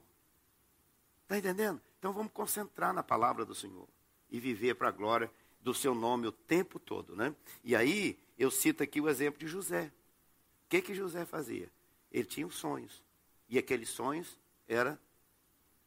Está 1.24 1.38
entendendo? 1.38 1.80
Então 1.98 2.12
vamos 2.12 2.34
concentrar 2.34 2.94
na 2.94 3.04
palavra 3.04 3.46
do 3.46 3.56
Senhor 3.56 3.88
e 4.30 4.40
viver 4.40 4.74
para 4.74 4.90
a 4.90 4.92
glória 4.92 5.32
do 5.62 5.74
seu 5.74 5.96
nome 5.96 6.28
o 6.28 6.32
tempo 6.32 6.80
todo, 6.80 7.16
né? 7.16 7.34
E 7.64 7.76
aí 7.76 8.20
eu 8.38 8.52
cito 8.52 8.84
aqui 8.84 9.00
o 9.00 9.08
exemplo 9.08 9.40
de 9.40 9.48
José. 9.48 9.94
Que 10.72 10.82
que 10.82 10.96
José 10.96 11.26
fazia? 11.26 11.70
Ele 12.10 12.24
tinha 12.24 12.48
os 12.48 12.56
sonhos 12.56 13.04
e 13.50 13.58
aqueles 13.58 13.90
sonhos 13.90 14.40
era 14.66 14.98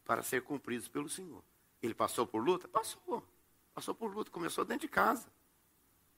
para 0.04 0.22
ser 0.22 0.42
cumpridos 0.42 0.88
pelo 0.88 1.08
Senhor. 1.08 1.42
Ele 1.82 1.94
passou 1.94 2.26
por 2.26 2.44
luta? 2.44 2.68
Passou. 2.68 3.26
Passou 3.72 3.94
por 3.94 4.14
luta. 4.14 4.30
Começou 4.30 4.62
dentro 4.62 4.82
de 4.82 4.92
casa. 4.92 5.32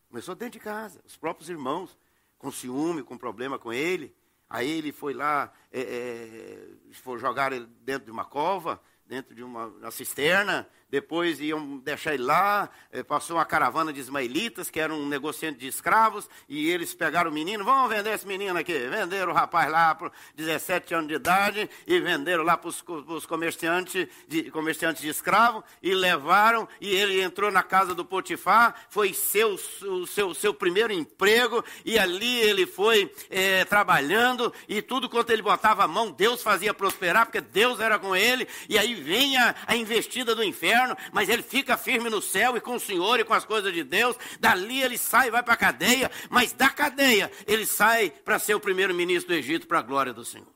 Começou 0.09 0.35
dentro 0.35 0.59
de 0.59 0.65
casa. 0.65 1.01
Os 1.07 1.17
próprios 1.17 1.49
irmãos 1.49 1.97
com 2.39 2.51
ciúme, 2.51 3.05
com 3.05 3.17
problema 3.17 3.57
com 3.57 3.73
ele. 3.73 4.13
Aí 4.51 4.69
ele 4.69 4.91
foi 4.91 5.15
lá, 5.15 5.53
é, 5.71 5.81
é, 5.81 6.93
foi 6.95 7.21
jogar 7.21 7.53
ele 7.53 7.67
dentro 7.83 8.07
de 8.07 8.11
uma 8.11 8.25
cova, 8.25 8.83
dentro 9.07 9.33
de 9.33 9.45
uma, 9.45 9.67
uma 9.67 9.91
cisterna, 9.93 10.69
depois 10.89 11.41
iam 11.41 11.79
deixar 11.79 12.15
ele 12.15 12.23
lá, 12.23 12.71
eh, 12.93 13.03
passou 13.03 13.37
uma 13.37 13.45
caravana 13.45 13.93
de 13.93 13.99
ismaelitas, 13.99 14.71
que 14.71 14.79
eram 14.79 15.01
um 15.01 15.09
negociante 15.09 15.59
de 15.59 15.67
escravos, 15.67 16.29
e 16.49 16.71
eles 16.71 16.95
pegaram 16.95 17.31
o 17.31 17.35
menino, 17.35 17.65
vamos 17.65 17.91
vender 17.91 18.15
esse 18.15 18.27
menino 18.27 18.57
aqui. 18.57 18.73
Venderam 18.73 19.33
o 19.33 19.35
rapaz 19.35 19.71
lá 19.71 19.95
por 19.95 20.13
17 20.37 20.95
anos 20.95 21.09
de 21.09 21.15
idade, 21.15 21.69
e 21.87 21.99
venderam 21.99 22.45
lá 22.45 22.57
para 22.57 22.69
os 22.69 23.27
comerciantes 23.27 24.07
de, 24.29 24.51
comerciantes 24.51 25.03
de 25.03 25.09
escravo, 25.09 25.65
e 25.83 25.93
levaram, 25.93 26.69
e 26.81 26.89
ele 26.89 27.21
entrou 27.21 27.51
na 27.51 27.65
casa 27.65 27.93
do 27.93 28.05
Potifar, 28.05 28.75
foi 28.89 29.13
seu, 29.13 29.55
o 29.83 30.07
seu, 30.07 30.35
seu 30.35 30.55
primeiro 30.55 30.93
emprego, 30.93 31.65
e 31.85 31.99
ali 31.99 32.39
ele 32.41 32.65
foi 32.65 33.13
é, 33.29 33.65
trabalhando, 33.65 34.53
e 34.69 34.81
tudo 34.81 35.09
quanto 35.09 35.31
ele 35.31 35.43
botava 35.43 35.83
a 35.83 35.89
mão, 35.89 36.13
Deus 36.13 36.43
fazia 36.43 36.73
prosperar, 36.73 37.27
porque 37.27 37.41
Deus 37.41 37.81
era 37.81 37.99
com 37.99 38.15
ele, 38.15 38.47
e 38.69 38.79
aí 38.79 38.95
vem 38.95 39.37
a, 39.37 39.55
a 39.67 39.75
investida 39.75 40.33
do 40.33 40.45
inferno, 40.45 40.76
inferno, 40.77 40.97
mas 41.13 41.29
ele 41.29 41.43
fica 41.43 41.77
firme 41.77 42.11
no 42.11 42.21
céu 42.21 42.57
e 42.57 42.61
com 42.61 42.75
o 42.75 42.81
Senhor 42.81 43.19
e 43.19 43.25
com 43.25 43.35
as 43.35 43.45
coisas 43.45 43.73
de 43.73 43.83
Deus. 43.83 44.17
Dali 44.39 44.83
ele 44.83 44.99
sai 44.99 45.29
e 45.29 45.31
vai 45.31 45.43
para 45.43 45.55
a 45.55 45.57
cadeia, 45.57 46.11
mas 46.31 46.53
da 46.53 46.69
cadeia 46.69 47.31
ele 47.47 47.67
sai 47.67 48.11
para 48.11 48.39
ser 48.39 48.55
o 48.55 48.61
primeiro-ministro 48.61 49.33
do 49.33 49.39
Egito 49.39 49.67
para 49.67 49.79
a 49.79 49.83
glória 49.83 50.13
do 50.13 50.25
Senhor. 50.25 50.53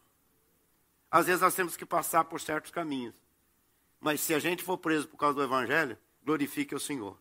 Às 1.10 1.26
vezes 1.26 1.40
nós 1.40 1.54
temos 1.54 1.76
que 1.76 1.86
passar 1.86 2.24
por 2.24 2.40
certos 2.40 2.70
caminhos. 2.70 3.14
Mas 4.00 4.20
se 4.20 4.32
a 4.32 4.38
gente 4.38 4.62
for 4.62 4.78
preso 4.78 5.08
por 5.08 5.16
causa 5.16 5.34
do 5.34 5.42
Evangelho, 5.42 5.98
glorifique 6.24 6.74
o 6.74 6.80
Senhor. 6.80 7.18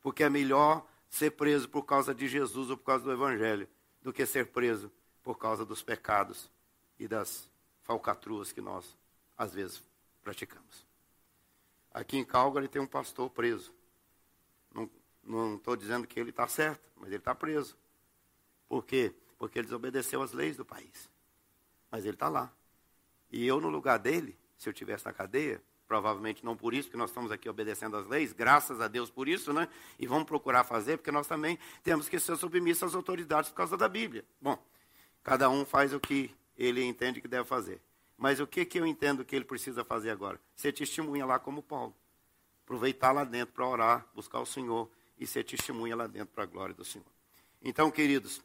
Porque 0.00 0.22
é 0.22 0.28
melhor 0.28 0.86
ser 1.08 1.30
preso 1.30 1.68
por 1.68 1.84
causa 1.84 2.14
de 2.14 2.28
Jesus 2.28 2.70
ou 2.70 2.76
por 2.76 2.84
causa 2.84 3.04
do 3.04 3.12
Evangelho 3.12 3.68
do 4.02 4.12
que 4.12 4.24
ser 4.26 4.46
preso 4.48 4.92
por 5.22 5.38
causa 5.38 5.64
dos 5.64 5.82
pecados 5.82 6.50
e 6.98 7.08
das 7.08 7.50
falcatruas 7.82 8.52
que 8.52 8.60
nós, 8.60 8.96
às 9.36 9.54
vezes, 9.54 9.82
praticamos. 10.22 10.87
Aqui 11.92 12.16
em 12.16 12.24
Calgary 12.24 12.68
tem 12.68 12.80
um 12.80 12.86
pastor 12.86 13.30
preso. 13.30 13.74
Não 15.22 15.56
estou 15.56 15.76
dizendo 15.76 16.06
que 16.06 16.18
ele 16.18 16.30
está 16.30 16.46
certo, 16.48 16.90
mas 16.96 17.08
ele 17.08 17.16
está 17.16 17.34
preso. 17.34 17.76
Por 18.68 18.84
quê? 18.84 19.14
Porque 19.38 19.58
ele 19.58 19.66
desobedeceu 19.66 20.22
às 20.22 20.32
leis 20.32 20.56
do 20.56 20.64
país. 20.64 21.10
Mas 21.90 22.04
ele 22.04 22.14
está 22.14 22.28
lá. 22.28 22.52
E 23.30 23.46
eu, 23.46 23.60
no 23.60 23.68
lugar 23.68 23.98
dele, 23.98 24.38
se 24.56 24.68
eu 24.68 24.72
tivesse 24.72 25.04
na 25.04 25.12
cadeia, 25.12 25.62
provavelmente 25.86 26.44
não 26.44 26.56
por 26.56 26.74
isso, 26.74 26.88
porque 26.88 26.98
nós 26.98 27.10
estamos 27.10 27.30
aqui 27.30 27.48
obedecendo 27.48 27.96
às 27.96 28.06
leis, 28.06 28.32
graças 28.32 28.80
a 28.80 28.88
Deus 28.88 29.10
por 29.10 29.26
isso, 29.26 29.52
né? 29.52 29.68
E 29.98 30.06
vamos 30.06 30.24
procurar 30.24 30.64
fazer, 30.64 30.98
porque 30.98 31.10
nós 31.10 31.26
também 31.26 31.58
temos 31.82 32.08
que 32.08 32.18
ser 32.20 32.36
submissos 32.36 32.82
às 32.82 32.94
autoridades 32.94 33.50
por 33.50 33.56
causa 33.56 33.76
da 33.76 33.88
Bíblia. 33.88 34.24
Bom, 34.40 34.62
cada 35.22 35.48
um 35.48 35.64
faz 35.64 35.92
o 35.92 36.00
que 36.00 36.34
ele 36.56 36.84
entende 36.84 37.20
que 37.20 37.28
deve 37.28 37.46
fazer. 37.46 37.80
Mas 38.18 38.40
o 38.40 38.46
que, 38.46 38.64
que 38.64 38.78
eu 38.80 38.84
entendo 38.84 39.24
que 39.24 39.36
ele 39.36 39.44
precisa 39.44 39.84
fazer 39.84 40.10
agora? 40.10 40.40
Ser 40.56 40.72
testemunha 40.72 41.24
lá 41.24 41.38
como 41.38 41.62
Paulo. 41.62 41.94
Aproveitar 42.64 43.12
lá 43.12 43.22
dentro 43.22 43.54
para 43.54 43.66
orar, 43.66 44.06
buscar 44.12 44.40
o 44.40 44.46
Senhor 44.46 44.90
e 45.16 45.26
ser 45.26 45.44
testemunha 45.44 45.94
lá 45.94 46.08
dentro 46.08 46.34
para 46.34 46.42
a 46.42 46.46
glória 46.46 46.74
do 46.74 46.84
Senhor. 46.84 47.06
Então, 47.62 47.92
queridos, 47.92 48.42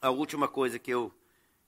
a 0.00 0.10
última 0.10 0.48
coisa 0.48 0.78
que 0.78 0.90
eu 0.90 1.14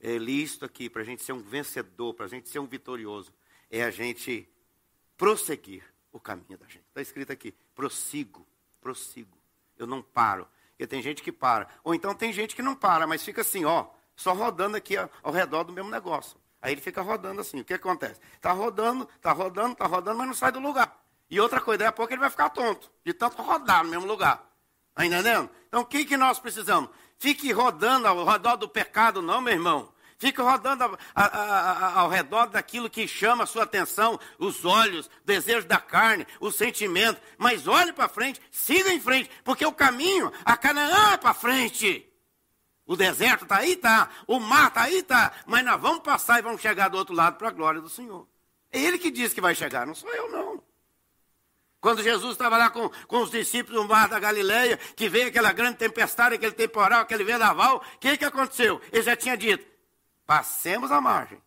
é, 0.00 0.16
listo 0.16 0.64
aqui 0.64 0.88
para 0.88 1.02
a 1.02 1.04
gente 1.04 1.22
ser 1.22 1.32
um 1.32 1.42
vencedor, 1.42 2.14
para 2.14 2.24
a 2.24 2.28
gente 2.28 2.48
ser 2.48 2.58
um 2.58 2.66
vitorioso, 2.66 3.32
é 3.70 3.84
a 3.84 3.90
gente 3.90 4.48
prosseguir 5.16 5.84
o 6.10 6.18
caminho 6.18 6.56
da 6.58 6.66
gente. 6.66 6.84
Está 6.88 7.02
escrito 7.02 7.30
aqui, 7.30 7.54
prossigo, 7.74 8.46
prossigo. 8.80 9.36
Eu 9.76 9.86
não 9.86 10.02
paro. 10.02 10.48
Porque 10.70 10.86
tem 10.86 11.02
gente 11.02 11.22
que 11.22 11.30
para. 11.30 11.68
Ou 11.84 11.94
então 11.94 12.14
tem 12.14 12.32
gente 12.32 12.56
que 12.56 12.62
não 12.62 12.74
para, 12.74 13.06
mas 13.06 13.22
fica 13.22 13.42
assim, 13.42 13.66
ó, 13.66 13.86
só 14.16 14.32
rodando 14.32 14.76
aqui 14.78 14.96
ao 14.96 15.30
redor 15.30 15.64
do 15.64 15.72
mesmo 15.72 15.90
negócio. 15.90 16.40
Aí 16.62 16.72
ele 16.72 16.80
fica 16.80 17.00
rodando 17.00 17.40
assim. 17.40 17.60
O 17.60 17.64
que 17.64 17.74
acontece? 17.74 18.20
Está 18.34 18.52
rodando, 18.52 19.08
está 19.16 19.32
rodando, 19.32 19.72
está 19.72 19.86
rodando, 19.86 20.18
mas 20.18 20.26
não 20.26 20.34
sai 20.34 20.52
do 20.52 20.60
lugar. 20.60 21.00
E 21.30 21.40
outra 21.40 21.60
coisa, 21.60 21.78
daqui 21.78 21.88
a 21.88 21.92
pouco 21.92 22.12
ele 22.12 22.20
vai 22.20 22.30
ficar 22.30 22.50
tonto, 22.50 22.90
de 23.04 23.12
tanto 23.12 23.40
rodar 23.40 23.84
no 23.84 23.90
mesmo 23.90 24.06
lugar. 24.06 24.44
Está 24.90 25.06
entendendo? 25.06 25.48
Então 25.68 25.82
o 25.82 25.86
que, 25.86 26.04
que 26.04 26.16
nós 26.16 26.38
precisamos? 26.38 26.90
Fique 27.18 27.52
rodando 27.52 28.08
ao 28.08 28.24
redor 28.24 28.56
do 28.56 28.68
pecado, 28.68 29.22
não, 29.22 29.40
meu 29.40 29.54
irmão. 29.54 29.92
Fica 30.18 30.42
rodando 30.42 30.84
a, 30.84 31.24
a, 31.24 31.24
a, 31.24 32.00
ao 32.00 32.10
redor 32.10 32.46
daquilo 32.48 32.90
que 32.90 33.08
chama 33.08 33.44
a 33.44 33.46
sua 33.46 33.62
atenção, 33.62 34.20
os 34.38 34.66
olhos, 34.66 35.06
o 35.06 35.10
desejo 35.24 35.66
da 35.66 35.78
carne, 35.78 36.26
o 36.40 36.50
sentimento. 36.50 37.18
Mas 37.38 37.66
olhe 37.66 37.90
para 37.90 38.06
frente, 38.06 38.38
siga 38.50 38.92
em 38.92 39.00
frente, 39.00 39.30
porque 39.42 39.64
o 39.64 39.72
caminho, 39.72 40.30
a 40.44 40.58
Canaã 40.58 41.14
é 41.14 41.16
para 41.16 41.32
frente. 41.32 42.09
O 42.90 42.96
deserto 42.96 43.44
está 43.44 43.58
aí, 43.58 43.74
está. 43.74 44.10
O 44.26 44.40
mar 44.40 44.66
está 44.66 44.82
aí, 44.82 44.98
está. 44.98 45.32
Mas 45.46 45.64
nós 45.64 45.80
vamos 45.80 46.00
passar 46.00 46.40
e 46.40 46.42
vamos 46.42 46.60
chegar 46.60 46.88
do 46.88 46.98
outro 46.98 47.14
lado 47.14 47.36
para 47.36 47.46
a 47.46 47.52
glória 47.52 47.80
do 47.80 47.88
Senhor. 47.88 48.26
É 48.72 48.80
Ele 48.80 48.98
que 48.98 49.12
diz 49.12 49.32
que 49.32 49.40
vai 49.40 49.54
chegar, 49.54 49.86
não 49.86 49.94
sou 49.94 50.12
eu, 50.12 50.28
não. 50.28 50.60
Quando 51.80 52.02
Jesus 52.02 52.32
estava 52.32 52.56
lá 52.56 52.68
com, 52.68 52.90
com 53.06 53.22
os 53.22 53.30
discípulos 53.30 53.80
no 53.80 53.88
mar 53.88 54.08
da 54.08 54.18
Galileia, 54.18 54.76
que 54.96 55.08
veio 55.08 55.28
aquela 55.28 55.52
grande 55.52 55.78
tempestade, 55.78 56.34
aquele 56.34 56.50
temporal, 56.50 57.02
aquele 57.02 57.22
vendaval, 57.22 57.76
o 57.76 57.98
que, 58.00 58.16
que 58.16 58.24
aconteceu? 58.24 58.80
Ele 58.90 59.02
já 59.04 59.14
tinha 59.14 59.36
dito, 59.36 59.64
Passemos 60.26 60.90
a 60.90 61.00
margem. 61.00 61.40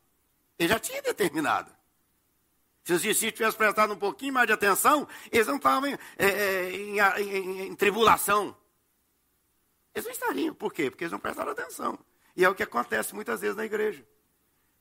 Ele 0.58 0.70
já 0.70 0.80
tinha 0.80 1.02
determinado. 1.02 1.70
Se 2.86 2.94
os 2.94 3.02
discípulos 3.02 3.36
tivessem 3.36 3.58
prestado 3.58 3.94
um 3.94 3.98
pouquinho 3.98 4.34
mais 4.34 4.48
de 4.48 4.54
atenção, 4.54 5.06
eles 5.30 5.46
não 5.48 5.58
estavam 5.58 5.90
em, 5.90 5.98
é, 6.18 6.70
em, 6.70 7.00
em, 7.00 7.62
em, 7.68 7.76
tribulação. 7.76 8.56
Eles 9.94 10.06
não 10.06 10.12
estariam. 10.12 10.54
Por 10.54 10.74
quê? 10.74 10.90
Porque 10.90 11.04
eles 11.04 11.12
não 11.12 11.20
prestaram 11.20 11.52
atenção. 11.52 11.98
E 12.36 12.44
é 12.44 12.50
o 12.50 12.56
que 12.56 12.64
acontece 12.64 13.14
muitas 13.14 13.42
vezes 13.42 13.56
na 13.56 13.66
igreja. 13.66 14.06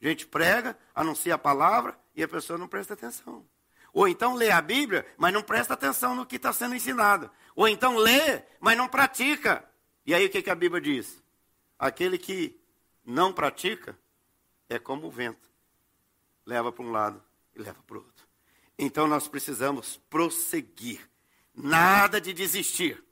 A 0.01 0.07
gente 0.07 0.27
prega, 0.27 0.77
anuncia 0.95 1.35
a 1.35 1.39
palavra 1.39 1.99
e 2.15 2.23
a 2.23 2.29
pessoa 2.29 2.59
não 2.59 2.67
presta 2.67 2.95
atenção. 2.95 3.47
Ou 3.93 4.09
então 4.09 4.35
lê 4.35 4.51
a 4.51 4.61
Bíblia, 4.61 5.07
mas 5.17 5.33
não 5.33 5.43
presta 5.43 5.75
atenção 5.75 6.15
no 6.17 6.27
que 6.27 6.37
está 6.37 6.53
sendo 6.53 6.75
ensinado. 6.75 7.31
Ou 7.55 7.69
então 7.69 7.97
lê, 7.97 8.43
mas 8.59 8.77
não 8.77 8.89
pratica. 8.89 9.69
E 10.05 10.15
aí 10.15 10.27
o 10.27 10.31
que, 10.31 10.43
que 10.43 10.51
a 10.51 10.55
Bíblia 10.55 10.81
diz? 10.81 11.23
Aquele 11.79 12.17
que 12.17 12.59
não 13.05 13.33
pratica, 13.33 13.99
é 14.69 14.79
como 14.79 15.07
o 15.07 15.11
vento. 15.11 15.51
Leva 16.47 16.73
para 16.73 16.85
um 16.85 16.91
lado 16.91 17.23
e 17.55 17.61
leva 17.61 17.83
para 17.87 17.99
o 17.99 18.01
outro. 18.01 18.27
Então 18.79 19.07
nós 19.07 19.29
precisamos 19.29 20.01
prosseguir. 20.09 21.09
Nada 21.55 22.21
de 22.21 22.33
desistir. 22.33 23.05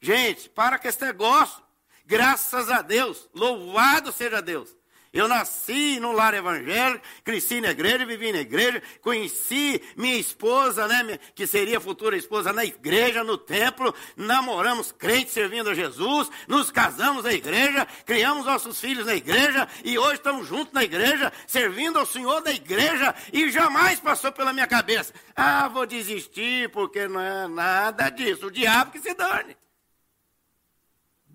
Gente, 0.00 0.48
para 0.50 0.78
com 0.78 0.88
esse 0.88 1.04
negócio. 1.04 1.62
Graças 2.06 2.70
a 2.70 2.82
Deus. 2.82 3.28
Louvado 3.34 4.12
seja 4.12 4.40
Deus. 4.40 4.78
Eu 5.10 5.26
nasci 5.26 5.98
no 5.98 6.12
lar 6.12 6.34
evangélico, 6.34 7.04
cresci 7.24 7.62
na 7.62 7.70
igreja, 7.70 8.04
vivi 8.04 8.30
na 8.30 8.40
igreja, 8.40 8.82
conheci 9.00 9.82
minha 9.96 10.16
esposa, 10.16 10.86
né, 10.86 11.18
que 11.34 11.46
seria 11.46 11.80
futura 11.80 12.14
esposa 12.14 12.52
na 12.52 12.62
igreja, 12.62 13.24
no 13.24 13.38
templo, 13.38 13.94
namoramos 14.16 14.92
crentes 14.92 15.32
servindo 15.32 15.70
a 15.70 15.74
Jesus, 15.74 16.30
nos 16.46 16.70
casamos 16.70 17.24
na 17.24 17.32
igreja, 17.32 17.86
criamos 18.04 18.44
nossos 18.44 18.78
filhos 18.78 19.06
na 19.06 19.14
igreja 19.14 19.66
e 19.82 19.98
hoje 19.98 20.16
estamos 20.16 20.46
juntos 20.46 20.74
na 20.74 20.84
igreja, 20.84 21.32
servindo 21.46 21.98
ao 21.98 22.04
Senhor 22.04 22.42
da 22.42 22.52
igreja 22.52 23.14
e 23.32 23.50
jamais 23.50 23.98
passou 23.98 24.30
pela 24.30 24.52
minha 24.52 24.66
cabeça, 24.66 25.14
ah, 25.34 25.68
vou 25.68 25.86
desistir 25.86 26.68
porque 26.68 27.08
não 27.08 27.20
é 27.20 27.48
nada 27.48 28.10
disso, 28.10 28.48
o 28.48 28.50
diabo 28.50 28.92
que 28.92 29.00
se 29.00 29.14
dane. 29.14 29.56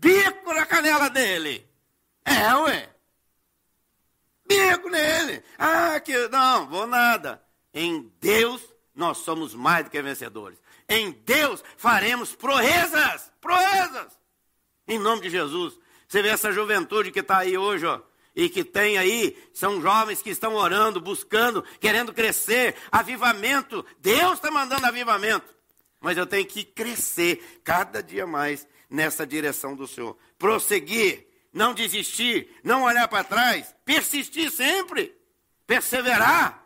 Bico 0.03 0.53
na 0.53 0.65
canela 0.65 1.09
dele. 1.09 1.67
É, 2.25 2.55
ué 2.55 2.93
bico 4.53 4.89
nele. 4.89 5.43
Ah, 5.57 5.99
que 5.99 6.27
não, 6.27 6.67
vou 6.67 6.85
nada. 6.85 7.41
Em 7.73 8.11
Deus 8.19 8.61
nós 8.93 9.19
somos 9.19 9.55
mais 9.55 9.85
do 9.85 9.89
que 9.89 10.01
vencedores. 10.01 10.59
Em 10.87 11.11
Deus 11.11 11.63
faremos 11.77 12.35
proezas, 12.35 13.31
proezas. 13.41 14.17
Em 14.87 14.99
nome 14.99 15.23
de 15.23 15.29
Jesus. 15.29 15.79
Você 16.07 16.21
vê 16.21 16.29
essa 16.29 16.51
juventude 16.51 17.11
que 17.11 17.21
está 17.21 17.39
aí 17.39 17.57
hoje, 17.57 17.85
ó, 17.85 17.99
e 18.35 18.49
que 18.49 18.63
tem 18.63 18.97
aí, 18.97 19.35
são 19.53 19.81
jovens 19.81 20.21
que 20.21 20.29
estão 20.29 20.53
orando, 20.53 21.01
buscando, 21.01 21.63
querendo 21.79 22.13
crescer, 22.13 22.75
avivamento. 22.91 23.83
Deus 23.99 24.33
está 24.33 24.51
mandando 24.51 24.85
avivamento. 24.85 25.53
Mas 25.99 26.17
eu 26.17 26.27
tenho 26.27 26.45
que 26.45 26.63
crescer 26.63 27.61
cada 27.63 28.03
dia 28.03 28.27
mais 28.27 28.67
nessa 28.93 29.25
direção 29.25 29.75
do 29.75 29.88
Senhor. 29.88 30.15
Prosseguir 30.38 31.27
não 31.51 31.73
desistir, 31.73 32.49
não 32.63 32.84
olhar 32.84 33.08
para 33.08 33.23
trás, 33.23 33.75
persistir 33.84 34.51
sempre, 34.51 35.15
perseverar. 35.67 36.63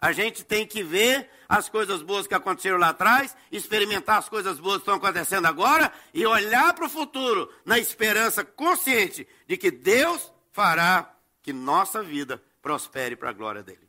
A 0.00 0.10
gente 0.10 0.44
tem 0.44 0.66
que 0.66 0.82
ver 0.82 1.30
as 1.48 1.68
coisas 1.68 2.02
boas 2.02 2.26
que 2.26 2.34
aconteceram 2.34 2.78
lá 2.78 2.88
atrás, 2.88 3.36
experimentar 3.52 4.18
as 4.18 4.28
coisas 4.28 4.58
boas 4.58 4.76
que 4.76 4.82
estão 4.82 4.96
acontecendo 4.96 5.46
agora 5.46 5.92
e 6.12 6.26
olhar 6.26 6.74
para 6.74 6.86
o 6.86 6.90
futuro 6.90 7.52
na 7.64 7.78
esperança 7.78 8.44
consciente 8.44 9.26
de 9.46 9.56
que 9.56 9.70
Deus 9.70 10.32
fará 10.50 11.14
que 11.40 11.52
nossa 11.52 12.02
vida 12.02 12.42
prospere 12.60 13.14
para 13.14 13.30
a 13.30 13.32
glória 13.32 13.62
dele. 13.62 13.88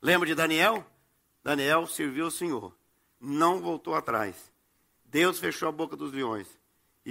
Lembra 0.00 0.28
de 0.28 0.34
Daniel? 0.34 0.86
Daniel 1.42 1.86
serviu 1.86 2.26
o 2.26 2.30
Senhor, 2.30 2.76
não 3.20 3.60
voltou 3.60 3.94
atrás. 3.94 4.36
Deus 5.04 5.40
fechou 5.40 5.68
a 5.68 5.72
boca 5.72 5.96
dos 5.96 6.12
leões 6.12 6.59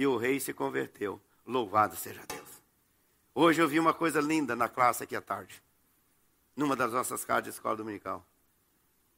e 0.00 0.06
o 0.06 0.16
rei 0.16 0.40
se 0.40 0.54
converteu. 0.54 1.20
Louvado 1.44 1.94
seja 1.94 2.24
Deus. 2.26 2.62
Hoje 3.34 3.60
eu 3.60 3.68
vi 3.68 3.78
uma 3.78 3.92
coisa 3.92 4.18
linda 4.18 4.56
na 4.56 4.66
classe 4.66 5.04
aqui 5.04 5.14
à 5.14 5.20
tarde, 5.20 5.62
numa 6.56 6.74
das 6.74 6.90
nossas 6.90 7.22
casas 7.22 7.44
de 7.44 7.50
escola 7.50 7.76
dominical. 7.76 8.24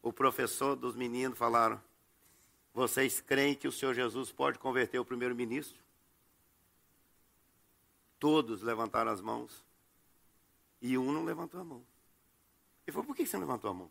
O 0.03 0.13
professor 0.13 0.75
dos 0.75 0.97
meninos 0.97 1.39
falaram: 1.39 1.81
Vocês 2.75 3.21
creem 3.21 3.55
que 3.55 3.69
o 3.69 3.71
Senhor 3.71 3.95
Jesus 3.95 4.33
pode 4.33 4.59
converter 4.59 4.99
o 4.99 5.05
primeiro-ministro? 5.05 5.81
Todos 8.19 8.61
levantaram 8.61 9.13
as 9.13 9.21
mãos. 9.21 9.65
E 10.81 10.99
um 10.99 11.13
não 11.13 11.25
levantou 11.25 11.61
a 11.61 11.65
mão. 11.65 11.87
Ele 12.85 12.93
falou: 12.93 13.07
Por 13.07 13.15
que 13.15 13.25
você 13.25 13.37
não 13.37 13.47
levantou 13.47 13.71
a 13.71 13.75
mão? 13.75 13.91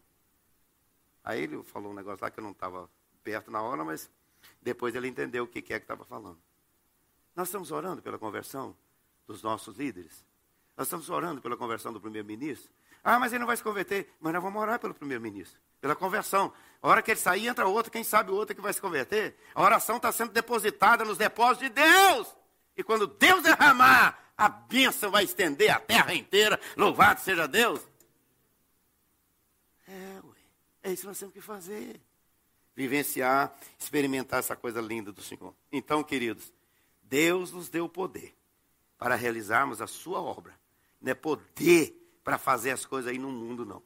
Aí 1.24 1.44
ele 1.44 1.64
falou 1.64 1.94
um 1.94 1.96
negócio 1.96 2.22
lá 2.22 2.30
que 2.30 2.38
eu 2.38 2.44
não 2.44 2.52
estava 2.52 2.90
perto 3.24 3.50
na 3.50 3.62
hora, 3.62 3.82
mas 3.82 4.12
depois 4.62 4.94
ele 4.94 5.08
entendeu 5.08 5.46
o 5.46 5.48
que 5.48 5.60
é 5.60 5.62
que 5.62 5.74
estava 5.74 6.04
falando. 6.04 6.51
Nós 7.36 7.48
estamos 7.48 7.72
orando 7.72 8.02
pela 8.02 8.18
conversão 8.18 8.76
dos 9.28 9.42
nossos 9.42 9.78
líderes. 9.78 10.26
Nós 10.76 10.88
estamos 10.88 11.10
orando 11.10 11.42
pela 11.42 11.56
conversão 11.56 11.94
do 11.94 12.02
primeiro-ministro. 12.02 12.72
Ah, 13.04 13.20
mas 13.20 13.32
ele 13.32 13.40
não 13.40 13.48
vai 13.48 13.58
se 13.58 13.64
converter. 13.64 14.14
Mas 14.20 14.34
nós 14.34 14.44
vamos 14.44 14.62
orar 14.62 14.80
pelo 14.80 14.94
primeiro-ministro, 14.94 15.60
pela 15.80 15.96
conversão. 15.96 16.54
A 16.82 16.88
hora 16.88 17.02
que 17.02 17.12
ele 17.12 17.20
sair, 17.20 17.48
entra 17.48 17.68
outro, 17.68 17.92
quem 17.92 18.04
sabe 18.04 18.32
outro 18.32 18.56
que 18.56 18.62
vai 18.62 18.74
se 18.74 18.82
converter. 18.82 19.36
A 19.56 19.62
oração 19.62 19.98
está 19.98 20.12
sendo 20.12 20.32
depositada 20.32 21.04
nos 21.04 21.18
depósitos 21.18 21.68
de 21.68 21.74
Deus. 21.74 22.36
E 22.76 22.84
quando 22.84 23.08
Deus 23.08 23.44
derramar, 23.44 24.34
a 24.38 24.50
bênção 24.50 25.12
vai 25.12 25.24
estender 25.24 25.70
a 25.70 25.80
terra 25.80 26.14
inteira. 26.14 26.60
Louvado 26.76 27.20
seja 27.22 27.48
Deus. 27.48 27.82
É, 29.88 30.20
ué. 30.24 30.36
É 30.84 30.92
isso 30.92 31.02
que 31.02 31.08
nós 31.08 31.20
temos 31.20 31.34
que 31.34 31.42
fazer. 31.42 32.02
Vivenciar, 32.76 33.54
experimentar 33.78 34.40
essa 34.40 34.56
coisa 34.56 34.82
linda 34.82 35.12
do 35.12 35.22
Senhor. 35.22 35.54
Então, 35.72 36.04
queridos, 36.04 36.52
Deus 37.12 37.52
nos 37.52 37.68
deu 37.68 37.84
o 37.84 37.90
poder 37.90 38.34
para 38.98 39.16
realizarmos 39.16 39.82
a 39.82 39.86
sua 39.86 40.22
obra. 40.22 40.58
Não 41.02 41.12
é 41.12 41.14
poder 41.14 41.94
para 42.24 42.38
fazer 42.38 42.72
as 42.72 42.86
coisas 42.86 43.12
aí 43.12 43.18
no 43.18 43.30
mundo, 43.30 43.66
não. 43.66 43.84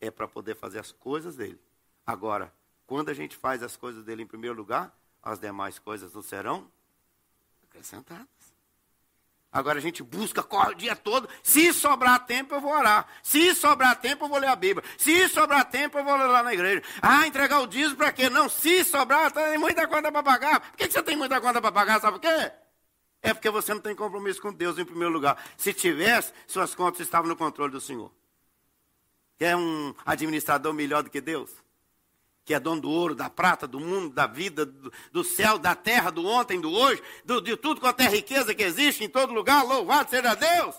É 0.00 0.10
para 0.10 0.26
poder 0.26 0.56
fazer 0.56 0.78
as 0.78 0.90
coisas 0.90 1.36
dele. 1.36 1.60
Agora, 2.06 2.50
quando 2.86 3.10
a 3.10 3.14
gente 3.14 3.36
faz 3.36 3.62
as 3.62 3.76
coisas 3.76 4.02
dele 4.04 4.22
em 4.22 4.26
primeiro 4.26 4.56
lugar, 4.56 4.96
as 5.22 5.38
demais 5.38 5.78
coisas 5.78 6.14
não 6.14 6.22
serão 6.22 6.72
acrescentadas. 7.64 8.26
Agora 9.56 9.78
a 9.78 9.80
gente 9.80 10.02
busca, 10.02 10.42
corre 10.42 10.72
o 10.72 10.74
dia 10.74 10.94
todo. 10.94 11.26
Se 11.42 11.72
sobrar 11.72 12.26
tempo, 12.26 12.54
eu 12.54 12.60
vou 12.60 12.70
orar. 12.72 13.08
Se 13.22 13.54
sobrar 13.54 13.96
tempo, 13.96 14.26
eu 14.26 14.28
vou 14.28 14.38
ler 14.38 14.48
a 14.48 14.54
Bíblia. 14.54 14.86
Se 14.98 15.30
sobrar 15.30 15.64
tempo, 15.64 15.96
eu 15.96 16.04
vou 16.04 16.14
ler 16.14 16.26
lá 16.26 16.42
na 16.42 16.52
igreja. 16.52 16.82
Ah, 17.00 17.26
entregar 17.26 17.60
o 17.60 17.66
dízimo 17.66 17.96
para 17.96 18.12
quê? 18.12 18.28
Não, 18.28 18.50
se 18.50 18.84
sobrar, 18.84 19.32
tem 19.32 19.56
muita 19.56 19.88
conta 19.88 20.12
para 20.12 20.22
pagar. 20.22 20.60
Por 20.60 20.76
que 20.76 20.90
você 20.90 21.02
tem 21.02 21.16
muita 21.16 21.40
conta 21.40 21.58
para 21.58 21.72
pagar? 21.72 21.98
Sabe 22.02 22.18
por 22.18 22.28
quê? 22.28 22.52
É 23.22 23.32
porque 23.32 23.48
você 23.48 23.72
não 23.72 23.80
tem 23.80 23.96
compromisso 23.96 24.42
com 24.42 24.52
Deus 24.52 24.78
em 24.78 24.84
primeiro 24.84 25.10
lugar. 25.10 25.42
Se 25.56 25.72
tivesse, 25.72 26.34
suas 26.46 26.74
contas 26.74 27.00
estavam 27.00 27.26
no 27.26 27.34
controle 27.34 27.72
do 27.72 27.80
Senhor. 27.80 28.12
Quer 29.38 29.56
um 29.56 29.94
administrador 30.04 30.74
melhor 30.74 31.02
do 31.02 31.08
que 31.08 31.22
Deus? 31.22 31.50
Que 32.46 32.54
é 32.54 32.60
dono 32.60 32.80
do 32.80 32.88
ouro, 32.88 33.12
da 33.12 33.28
prata, 33.28 33.66
do 33.66 33.80
mundo, 33.80 34.14
da 34.14 34.28
vida, 34.28 34.64
do, 34.64 34.92
do 35.10 35.24
céu, 35.24 35.58
da 35.58 35.74
terra, 35.74 36.12
do 36.12 36.24
ontem, 36.24 36.60
do 36.60 36.70
hoje, 36.70 37.02
do, 37.24 37.40
de 37.40 37.56
tudo 37.56 37.80
quanto 37.80 38.00
é 38.02 38.08
riqueza 38.08 38.54
que 38.54 38.62
existe 38.62 39.02
em 39.02 39.08
todo 39.08 39.34
lugar, 39.34 39.64
louvado 39.64 40.08
seja 40.08 40.32
Deus. 40.36 40.76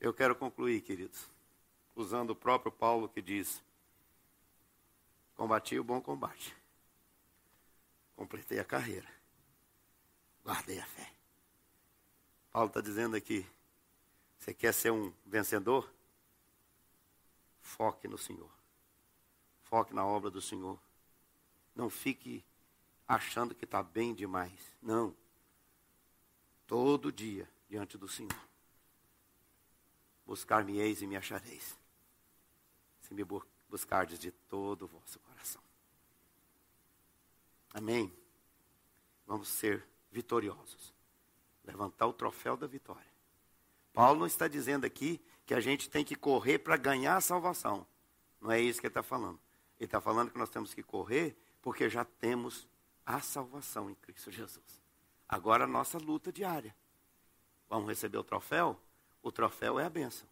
Eu 0.00 0.12
quero 0.12 0.34
concluir, 0.34 0.80
queridos, 0.80 1.30
usando 1.94 2.30
o 2.30 2.36
próprio 2.36 2.72
Paulo 2.72 3.08
que 3.08 3.22
diz: 3.22 3.62
Combati 5.36 5.78
o 5.78 5.84
bom 5.84 6.00
combate, 6.00 6.56
completei 8.16 8.58
a 8.58 8.64
carreira, 8.64 9.08
guardei 10.44 10.80
a 10.80 10.86
fé. 10.86 11.08
Paulo 12.50 12.66
está 12.66 12.80
dizendo 12.80 13.14
aqui: 13.14 13.46
você 14.40 14.52
quer 14.52 14.74
ser 14.74 14.90
um 14.90 15.12
vencedor? 15.24 15.88
Foque 17.66 18.06
no 18.06 18.16
Senhor. 18.16 18.50
Foque 19.64 19.92
na 19.92 20.06
obra 20.06 20.30
do 20.30 20.40
Senhor. 20.40 20.78
Não 21.74 21.90
fique 21.90 22.44
achando 23.08 23.56
que 23.56 23.64
está 23.64 23.82
bem 23.82 24.14
demais. 24.14 24.72
Não. 24.80 25.14
Todo 26.64 27.10
dia 27.10 27.50
diante 27.68 27.98
do 27.98 28.08
Senhor. 28.08 28.40
Buscar-me-eis 30.24 31.02
e 31.02 31.08
me 31.08 31.16
achareis. 31.16 31.76
Se 33.00 33.12
me 33.12 33.24
buscardes 33.68 34.20
de 34.20 34.30
todo 34.30 34.84
o 34.84 34.88
vosso 34.88 35.18
coração. 35.18 35.62
Amém? 37.74 38.16
Vamos 39.26 39.48
ser 39.48 39.84
vitoriosos. 40.12 40.94
Levantar 41.64 42.06
o 42.06 42.12
troféu 42.12 42.56
da 42.56 42.68
vitória. 42.68 43.10
Paulo 43.92 44.20
não 44.20 44.26
está 44.26 44.46
dizendo 44.46 44.84
aqui 44.84 45.20
que 45.46 45.54
a 45.54 45.60
gente 45.60 45.88
tem 45.88 46.04
que 46.04 46.16
correr 46.16 46.58
para 46.58 46.76
ganhar 46.76 47.16
a 47.16 47.20
salvação. 47.20 47.86
Não 48.40 48.50
é 48.50 48.60
isso 48.60 48.80
que 48.80 48.86
ele 48.86 48.90
está 48.90 49.02
falando. 49.02 49.40
Ele 49.78 49.86
está 49.86 50.00
falando 50.00 50.30
que 50.30 50.38
nós 50.38 50.50
temos 50.50 50.74
que 50.74 50.82
correr 50.82 51.36
porque 51.62 51.88
já 51.88 52.04
temos 52.04 52.68
a 53.04 53.20
salvação 53.20 53.88
em 53.88 53.94
Cristo 53.94 54.30
Jesus. 54.30 54.82
Agora 55.28 55.64
a 55.64 55.68
nossa 55.68 55.98
luta 55.98 56.32
diária. 56.32 56.74
Vamos 57.68 57.88
receber 57.88 58.18
o 58.18 58.24
troféu? 58.24 58.78
O 59.22 59.30
troféu 59.30 59.78
é 59.78 59.84
a 59.84 59.90
bênção. 59.90 60.28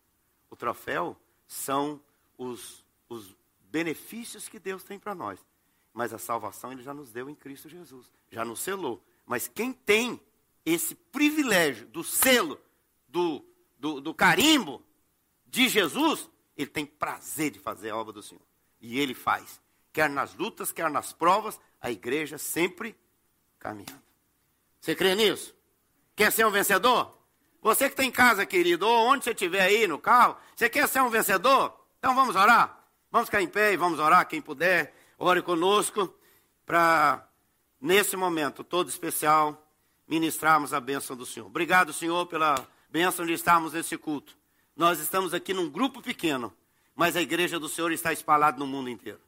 O 0.50 0.56
troféu 0.56 1.16
são 1.46 2.00
os, 2.36 2.84
os 3.08 3.36
benefícios 3.70 4.48
que 4.48 4.58
Deus 4.58 4.82
tem 4.82 4.98
para 4.98 5.14
nós. 5.14 5.38
Mas 5.92 6.12
a 6.12 6.18
salvação 6.18 6.72
ele 6.72 6.82
já 6.82 6.92
nos 6.92 7.12
deu 7.12 7.30
em 7.30 7.34
Cristo 7.34 7.68
Jesus. 7.68 8.10
Já 8.30 8.44
nos 8.44 8.60
selou. 8.60 9.00
Mas 9.24 9.46
quem 9.46 9.72
tem 9.72 10.20
esse 10.64 10.94
privilégio 10.94 11.86
do 11.86 12.02
selo, 12.02 12.60
do, 13.08 13.44
do, 13.78 14.00
do 14.00 14.14
carimbo 14.14 14.82
de 15.54 15.68
Jesus, 15.68 16.28
ele 16.56 16.68
tem 16.68 16.84
prazer 16.84 17.52
de 17.52 17.60
fazer 17.60 17.90
a 17.90 17.96
obra 17.96 18.12
do 18.12 18.20
Senhor. 18.20 18.42
E 18.80 18.98
ele 18.98 19.14
faz. 19.14 19.60
Quer 19.92 20.10
nas 20.10 20.34
lutas, 20.34 20.72
quer 20.72 20.90
nas 20.90 21.12
provas, 21.12 21.60
a 21.80 21.92
igreja 21.92 22.36
sempre 22.38 22.96
caminhando. 23.60 24.02
Você 24.80 24.96
crê 24.96 25.14
nisso? 25.14 25.54
Quer 26.16 26.32
ser 26.32 26.44
um 26.44 26.50
vencedor? 26.50 27.16
Você 27.62 27.84
que 27.84 27.92
está 27.92 28.02
em 28.02 28.10
casa, 28.10 28.44
querido, 28.44 28.84
ou 28.84 29.06
onde 29.06 29.22
você 29.22 29.30
estiver 29.30 29.60
aí 29.60 29.86
no 29.86 29.96
carro, 29.96 30.36
você 30.56 30.68
quer 30.68 30.88
ser 30.88 31.00
um 31.00 31.08
vencedor? 31.08 31.72
Então 32.00 32.16
vamos 32.16 32.34
orar? 32.34 32.84
Vamos 33.08 33.28
ficar 33.28 33.40
em 33.40 33.46
pé 33.46 33.72
e 33.72 33.76
vamos 33.76 34.00
orar, 34.00 34.26
quem 34.26 34.42
puder, 34.42 34.92
ore 35.16 35.40
conosco, 35.40 36.12
para, 36.66 37.28
nesse 37.80 38.16
momento 38.16 38.64
todo 38.64 38.88
especial, 38.88 39.64
ministrarmos 40.08 40.74
a 40.74 40.80
bênção 40.80 41.16
do 41.16 41.24
Senhor. 41.24 41.46
Obrigado, 41.46 41.92
Senhor, 41.92 42.26
pela 42.26 42.56
bênção 42.90 43.24
de 43.24 43.32
estarmos 43.32 43.72
nesse 43.72 43.96
culto. 43.96 44.36
Nós 44.76 44.98
estamos 44.98 45.32
aqui 45.32 45.54
num 45.54 45.70
grupo 45.70 46.02
pequeno, 46.02 46.52
mas 46.96 47.16
a 47.16 47.22
igreja 47.22 47.60
do 47.60 47.68
Senhor 47.68 47.92
está 47.92 48.12
espalhada 48.12 48.58
no 48.58 48.66
mundo 48.66 48.90
inteiro. 48.90 49.20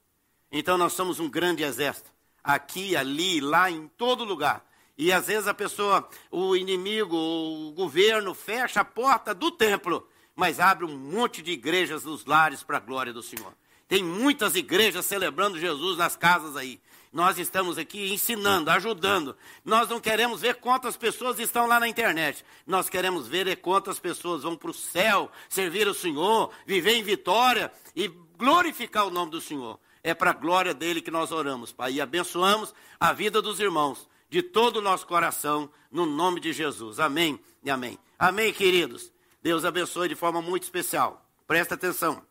Então 0.51 0.77
nós 0.77 0.93
somos 0.93 1.21
um 1.21 1.29
grande 1.29 1.63
exército, 1.63 2.11
aqui, 2.43 2.97
ali, 2.97 3.41
lá, 3.41 3.71
em 3.71 3.87
todo 3.97 4.25
lugar. 4.25 4.65
E 4.99 5.13
às 5.13 5.27
vezes 5.27 5.47
a 5.47 5.55
pessoa, 5.55 6.09
o 6.31 6.57
inimigo, 6.57 7.17
o 7.17 7.73
governo 7.73 8.35
fecha 8.35 8.81
a 8.81 8.85
porta 8.85 9.35
do 9.35 9.51
templo, 9.51 10.09
mas 10.35 10.59
abre 10.59 10.85
um 10.85 10.97
monte 10.97 11.43
de 11.43 11.53
igrejas 11.53 12.05
nos 12.05 12.25
lares 12.25 12.63
para 12.63 12.79
a 12.79 12.81
glória 12.81 13.13
do 13.13 13.23
Senhor. 13.23 13.53
Tem 13.87 14.03
muitas 14.03 14.57
igrejas 14.57 15.07
celebrando 15.07 15.61
Jesus 15.61 15.97
nas 15.97 16.17
casas 16.17 16.57
aí. 16.57 16.81
Nós 17.17 17.39
estamos 17.39 17.79
aqui 17.79 18.13
ensinando, 18.13 18.69
ajudando. 18.69 19.35
Nós 19.65 19.89
não 19.89 19.99
queremos 19.99 20.43
ver 20.43 20.57
quantas 20.57 20.99
pessoas 20.99 21.39
estão 21.39 21.67
lá 21.67 21.81
na 21.81 21.89
internet. 21.89 22.45
Nós 22.67 22.91
queremos 22.91 23.27
ver 23.27 23.57
quantas 23.57 23.99
pessoas 23.99 24.43
vão 24.43 24.55
para 24.55 24.71
o 24.71 24.75
céu, 24.75 25.31
servir 25.49 25.89
o 25.89 25.95
Senhor, 25.95 26.53
viver 26.67 26.93
em 26.93 27.03
vitória 27.03 27.73
e 27.95 28.09
glorificar 28.37 29.07
o 29.07 29.11
nome 29.11 29.31
do 29.31 29.41
Senhor. 29.41 29.81
É 30.05 30.13
para 30.13 30.33
a 30.33 30.35
glória 30.35 30.75
dele 30.75 31.01
que 31.01 31.11
nós 31.11 31.33
oramos, 31.33 31.73
Pai. 31.73 31.95
E 31.95 32.03
abençoamos 32.03 32.75
a 33.01 33.15
vida 33.15 33.41
dos 33.41 33.61
irmãos 33.61 34.07
de 34.29 34.43
todo 34.43 34.77
o 34.77 34.83
nosso 34.83 35.07
coração, 35.07 35.71
no 35.91 36.05
nome 36.05 36.39
de 36.39 36.53
Jesus. 36.53 37.01
Amém 37.01 37.41
e 37.65 37.71
amém. 37.71 37.99
Amém, 38.19 38.53
queridos. 38.53 39.11
Deus 39.43 39.65
abençoe 39.65 40.11
de 40.11 40.15
forma 40.15 40.43
muito 40.43 40.65
especial. 40.65 41.27
Presta 41.47 41.77
atenção. 41.77 42.23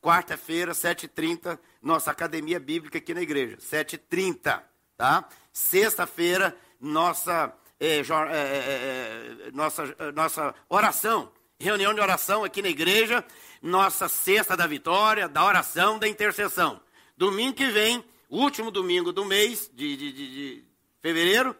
Quarta-feira, 0.00 0.72
7h30, 0.72 1.58
nossa 1.82 2.10
academia 2.10 2.60
bíblica 2.60 2.98
aqui 2.98 3.12
na 3.12 3.20
igreja. 3.20 3.56
7h30, 3.56 4.62
tá? 4.96 5.28
Sexta-feira, 5.52 6.56
nossa, 6.80 7.52
é, 7.80 7.98
é, 7.98 8.02
é, 8.04 9.50
nossa, 9.52 9.96
nossa 10.14 10.54
oração. 10.68 11.32
Reunião 11.58 11.92
de 11.92 12.00
oração 12.00 12.44
aqui 12.44 12.62
na 12.62 12.68
igreja. 12.68 13.24
Nossa 13.60 14.08
sexta 14.08 14.56
da 14.56 14.66
vitória, 14.68 15.28
da 15.28 15.44
oração, 15.44 15.98
da 15.98 16.06
intercessão. 16.06 16.80
Domingo 17.16 17.54
que 17.54 17.66
vem, 17.66 18.04
último 18.30 18.70
domingo 18.70 19.12
do 19.12 19.24
mês 19.24 19.68
de, 19.74 19.96
de, 19.96 20.12
de, 20.12 20.34
de 20.34 20.64
fevereiro, 21.00 21.56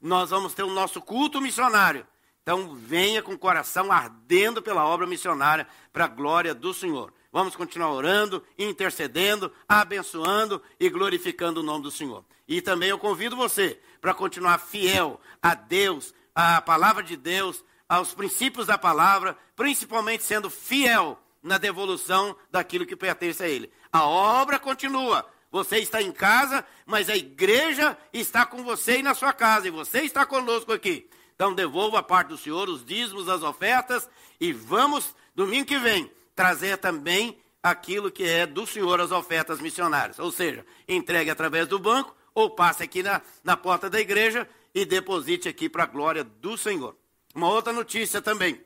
nós 0.00 0.30
vamos 0.30 0.54
ter 0.54 0.62
o 0.62 0.72
nosso 0.72 1.02
culto 1.02 1.40
missionário. 1.40 2.06
Então, 2.42 2.74
venha 2.74 3.22
com 3.22 3.34
o 3.34 3.38
coração 3.38 3.92
ardendo 3.92 4.62
pela 4.62 4.84
obra 4.84 5.06
missionária 5.06 5.66
para 5.92 6.06
a 6.06 6.08
glória 6.08 6.54
do 6.54 6.72
Senhor. 6.72 7.12
Vamos 7.32 7.56
continuar 7.56 7.90
orando, 7.90 8.44
intercedendo, 8.58 9.50
abençoando 9.66 10.62
e 10.78 10.90
glorificando 10.90 11.60
o 11.60 11.62
nome 11.62 11.82
do 11.82 11.90
Senhor. 11.90 12.22
E 12.46 12.60
também 12.60 12.90
eu 12.90 12.98
convido 12.98 13.34
você 13.34 13.80
para 14.02 14.12
continuar 14.12 14.58
fiel 14.58 15.18
a 15.40 15.54
Deus, 15.54 16.12
à 16.34 16.60
palavra 16.60 17.02
de 17.02 17.16
Deus, 17.16 17.64
aos 17.88 18.12
princípios 18.12 18.66
da 18.66 18.76
palavra, 18.76 19.34
principalmente 19.56 20.22
sendo 20.22 20.50
fiel 20.50 21.18
na 21.42 21.56
devolução 21.56 22.36
daquilo 22.50 22.84
que 22.84 22.94
pertence 22.94 23.42
a 23.42 23.48
Ele. 23.48 23.72
A 23.90 24.04
obra 24.04 24.58
continua, 24.58 25.26
você 25.50 25.78
está 25.78 26.02
em 26.02 26.12
casa, 26.12 26.66
mas 26.84 27.08
a 27.08 27.16
igreja 27.16 27.96
está 28.12 28.44
com 28.44 28.62
você 28.62 28.98
e 28.98 29.02
na 29.02 29.14
sua 29.14 29.32
casa, 29.32 29.68
e 29.68 29.70
você 29.70 30.02
está 30.02 30.26
conosco 30.26 30.70
aqui. 30.70 31.08
Então 31.34 31.54
devolva 31.54 32.00
a 32.00 32.02
parte 32.02 32.28
do 32.28 32.38
Senhor 32.38 32.68
os 32.68 32.84
dízimos, 32.84 33.28
as 33.28 33.42
ofertas, 33.42 34.08
e 34.38 34.52
vamos, 34.52 35.14
domingo 35.34 35.66
que 35.66 35.78
vem, 35.78 36.10
trazer 36.34 36.78
também 36.78 37.38
aquilo 37.62 38.10
que 38.10 38.24
é 38.24 38.46
do 38.46 38.66
Senhor, 38.66 39.00
as 39.00 39.12
ofertas 39.12 39.60
missionárias. 39.60 40.18
Ou 40.18 40.32
seja, 40.32 40.64
entregue 40.88 41.30
através 41.30 41.68
do 41.68 41.78
banco, 41.78 42.14
ou 42.34 42.50
passe 42.50 42.82
aqui 42.82 43.02
na, 43.02 43.20
na 43.44 43.56
porta 43.56 43.90
da 43.90 44.00
igreja 44.00 44.48
e 44.74 44.84
deposite 44.84 45.48
aqui 45.48 45.68
para 45.68 45.84
a 45.84 45.86
glória 45.86 46.24
do 46.24 46.56
Senhor. 46.56 46.96
Uma 47.34 47.48
outra 47.48 47.72
notícia 47.72 48.22
também. 48.22 48.60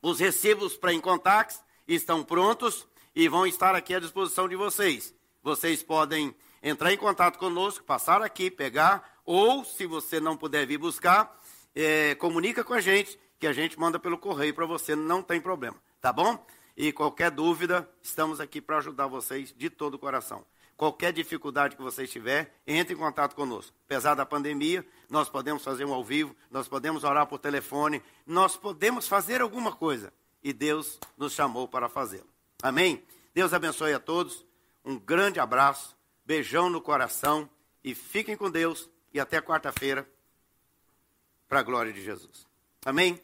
Os 0.00 0.20
recibos 0.20 0.76
para 0.76 0.92
Incontax 0.92 1.62
estão 1.86 2.22
prontos 2.22 2.86
e 3.14 3.28
vão 3.28 3.46
estar 3.46 3.74
aqui 3.74 3.94
à 3.94 4.00
disposição 4.00 4.48
de 4.48 4.56
vocês 4.56 5.16
vocês 5.46 5.80
podem 5.80 6.34
entrar 6.60 6.92
em 6.92 6.96
contato 6.96 7.38
conosco, 7.38 7.84
passar 7.84 8.20
aqui, 8.20 8.50
pegar, 8.50 9.20
ou 9.24 9.64
se 9.64 9.86
você 9.86 10.18
não 10.18 10.36
puder 10.36 10.66
vir 10.66 10.76
buscar, 10.76 11.40
é, 11.72 12.16
comunica 12.16 12.64
com 12.64 12.74
a 12.74 12.80
gente, 12.80 13.16
que 13.38 13.46
a 13.46 13.52
gente 13.52 13.78
manda 13.78 13.96
pelo 13.96 14.18
correio 14.18 14.52
para 14.52 14.66
você, 14.66 14.96
não 14.96 15.22
tem 15.22 15.40
problema, 15.40 15.76
tá 16.06 16.12
bom? 16.12 16.38
E 16.76 16.92
qualquer 16.92 17.32
dúvida, 17.32 17.90
estamos 18.00 18.38
aqui 18.38 18.60
para 18.60 18.76
ajudar 18.76 19.08
vocês 19.08 19.52
de 19.52 19.68
todo 19.68 19.94
o 19.94 19.98
coração. 19.98 20.46
Qualquer 20.76 21.12
dificuldade 21.12 21.74
que 21.74 21.82
vocês 21.82 22.08
tiver, 22.08 22.54
entre 22.64 22.94
em 22.94 22.96
contato 22.96 23.34
conosco. 23.34 23.74
Apesar 23.86 24.14
da 24.14 24.24
pandemia, 24.24 24.86
nós 25.10 25.28
podemos 25.28 25.64
fazer 25.64 25.84
um 25.84 25.92
ao 25.92 26.04
vivo, 26.04 26.36
nós 26.48 26.68
podemos 26.68 27.02
orar 27.02 27.26
por 27.26 27.40
telefone, 27.40 28.00
nós 28.24 28.56
podemos 28.56 29.08
fazer 29.08 29.40
alguma 29.40 29.72
coisa. 29.72 30.12
E 30.44 30.52
Deus 30.52 31.00
nos 31.18 31.32
chamou 31.32 31.66
para 31.66 31.88
fazê-lo. 31.88 32.28
Amém? 32.62 33.02
Deus 33.34 33.52
abençoe 33.52 33.92
a 33.92 33.98
todos. 33.98 34.46
Um 34.84 34.96
grande 35.00 35.40
abraço, 35.40 35.96
beijão 36.24 36.70
no 36.70 36.80
coração 36.80 37.50
e 37.82 37.96
fiquem 37.96 38.36
com 38.36 38.48
Deus 38.48 38.88
e 39.12 39.18
até 39.18 39.40
quarta-feira, 39.40 40.08
para 41.48 41.58
a 41.58 41.64
glória 41.64 41.92
de 41.92 42.00
Jesus. 42.00 42.46
Amém? 42.84 43.20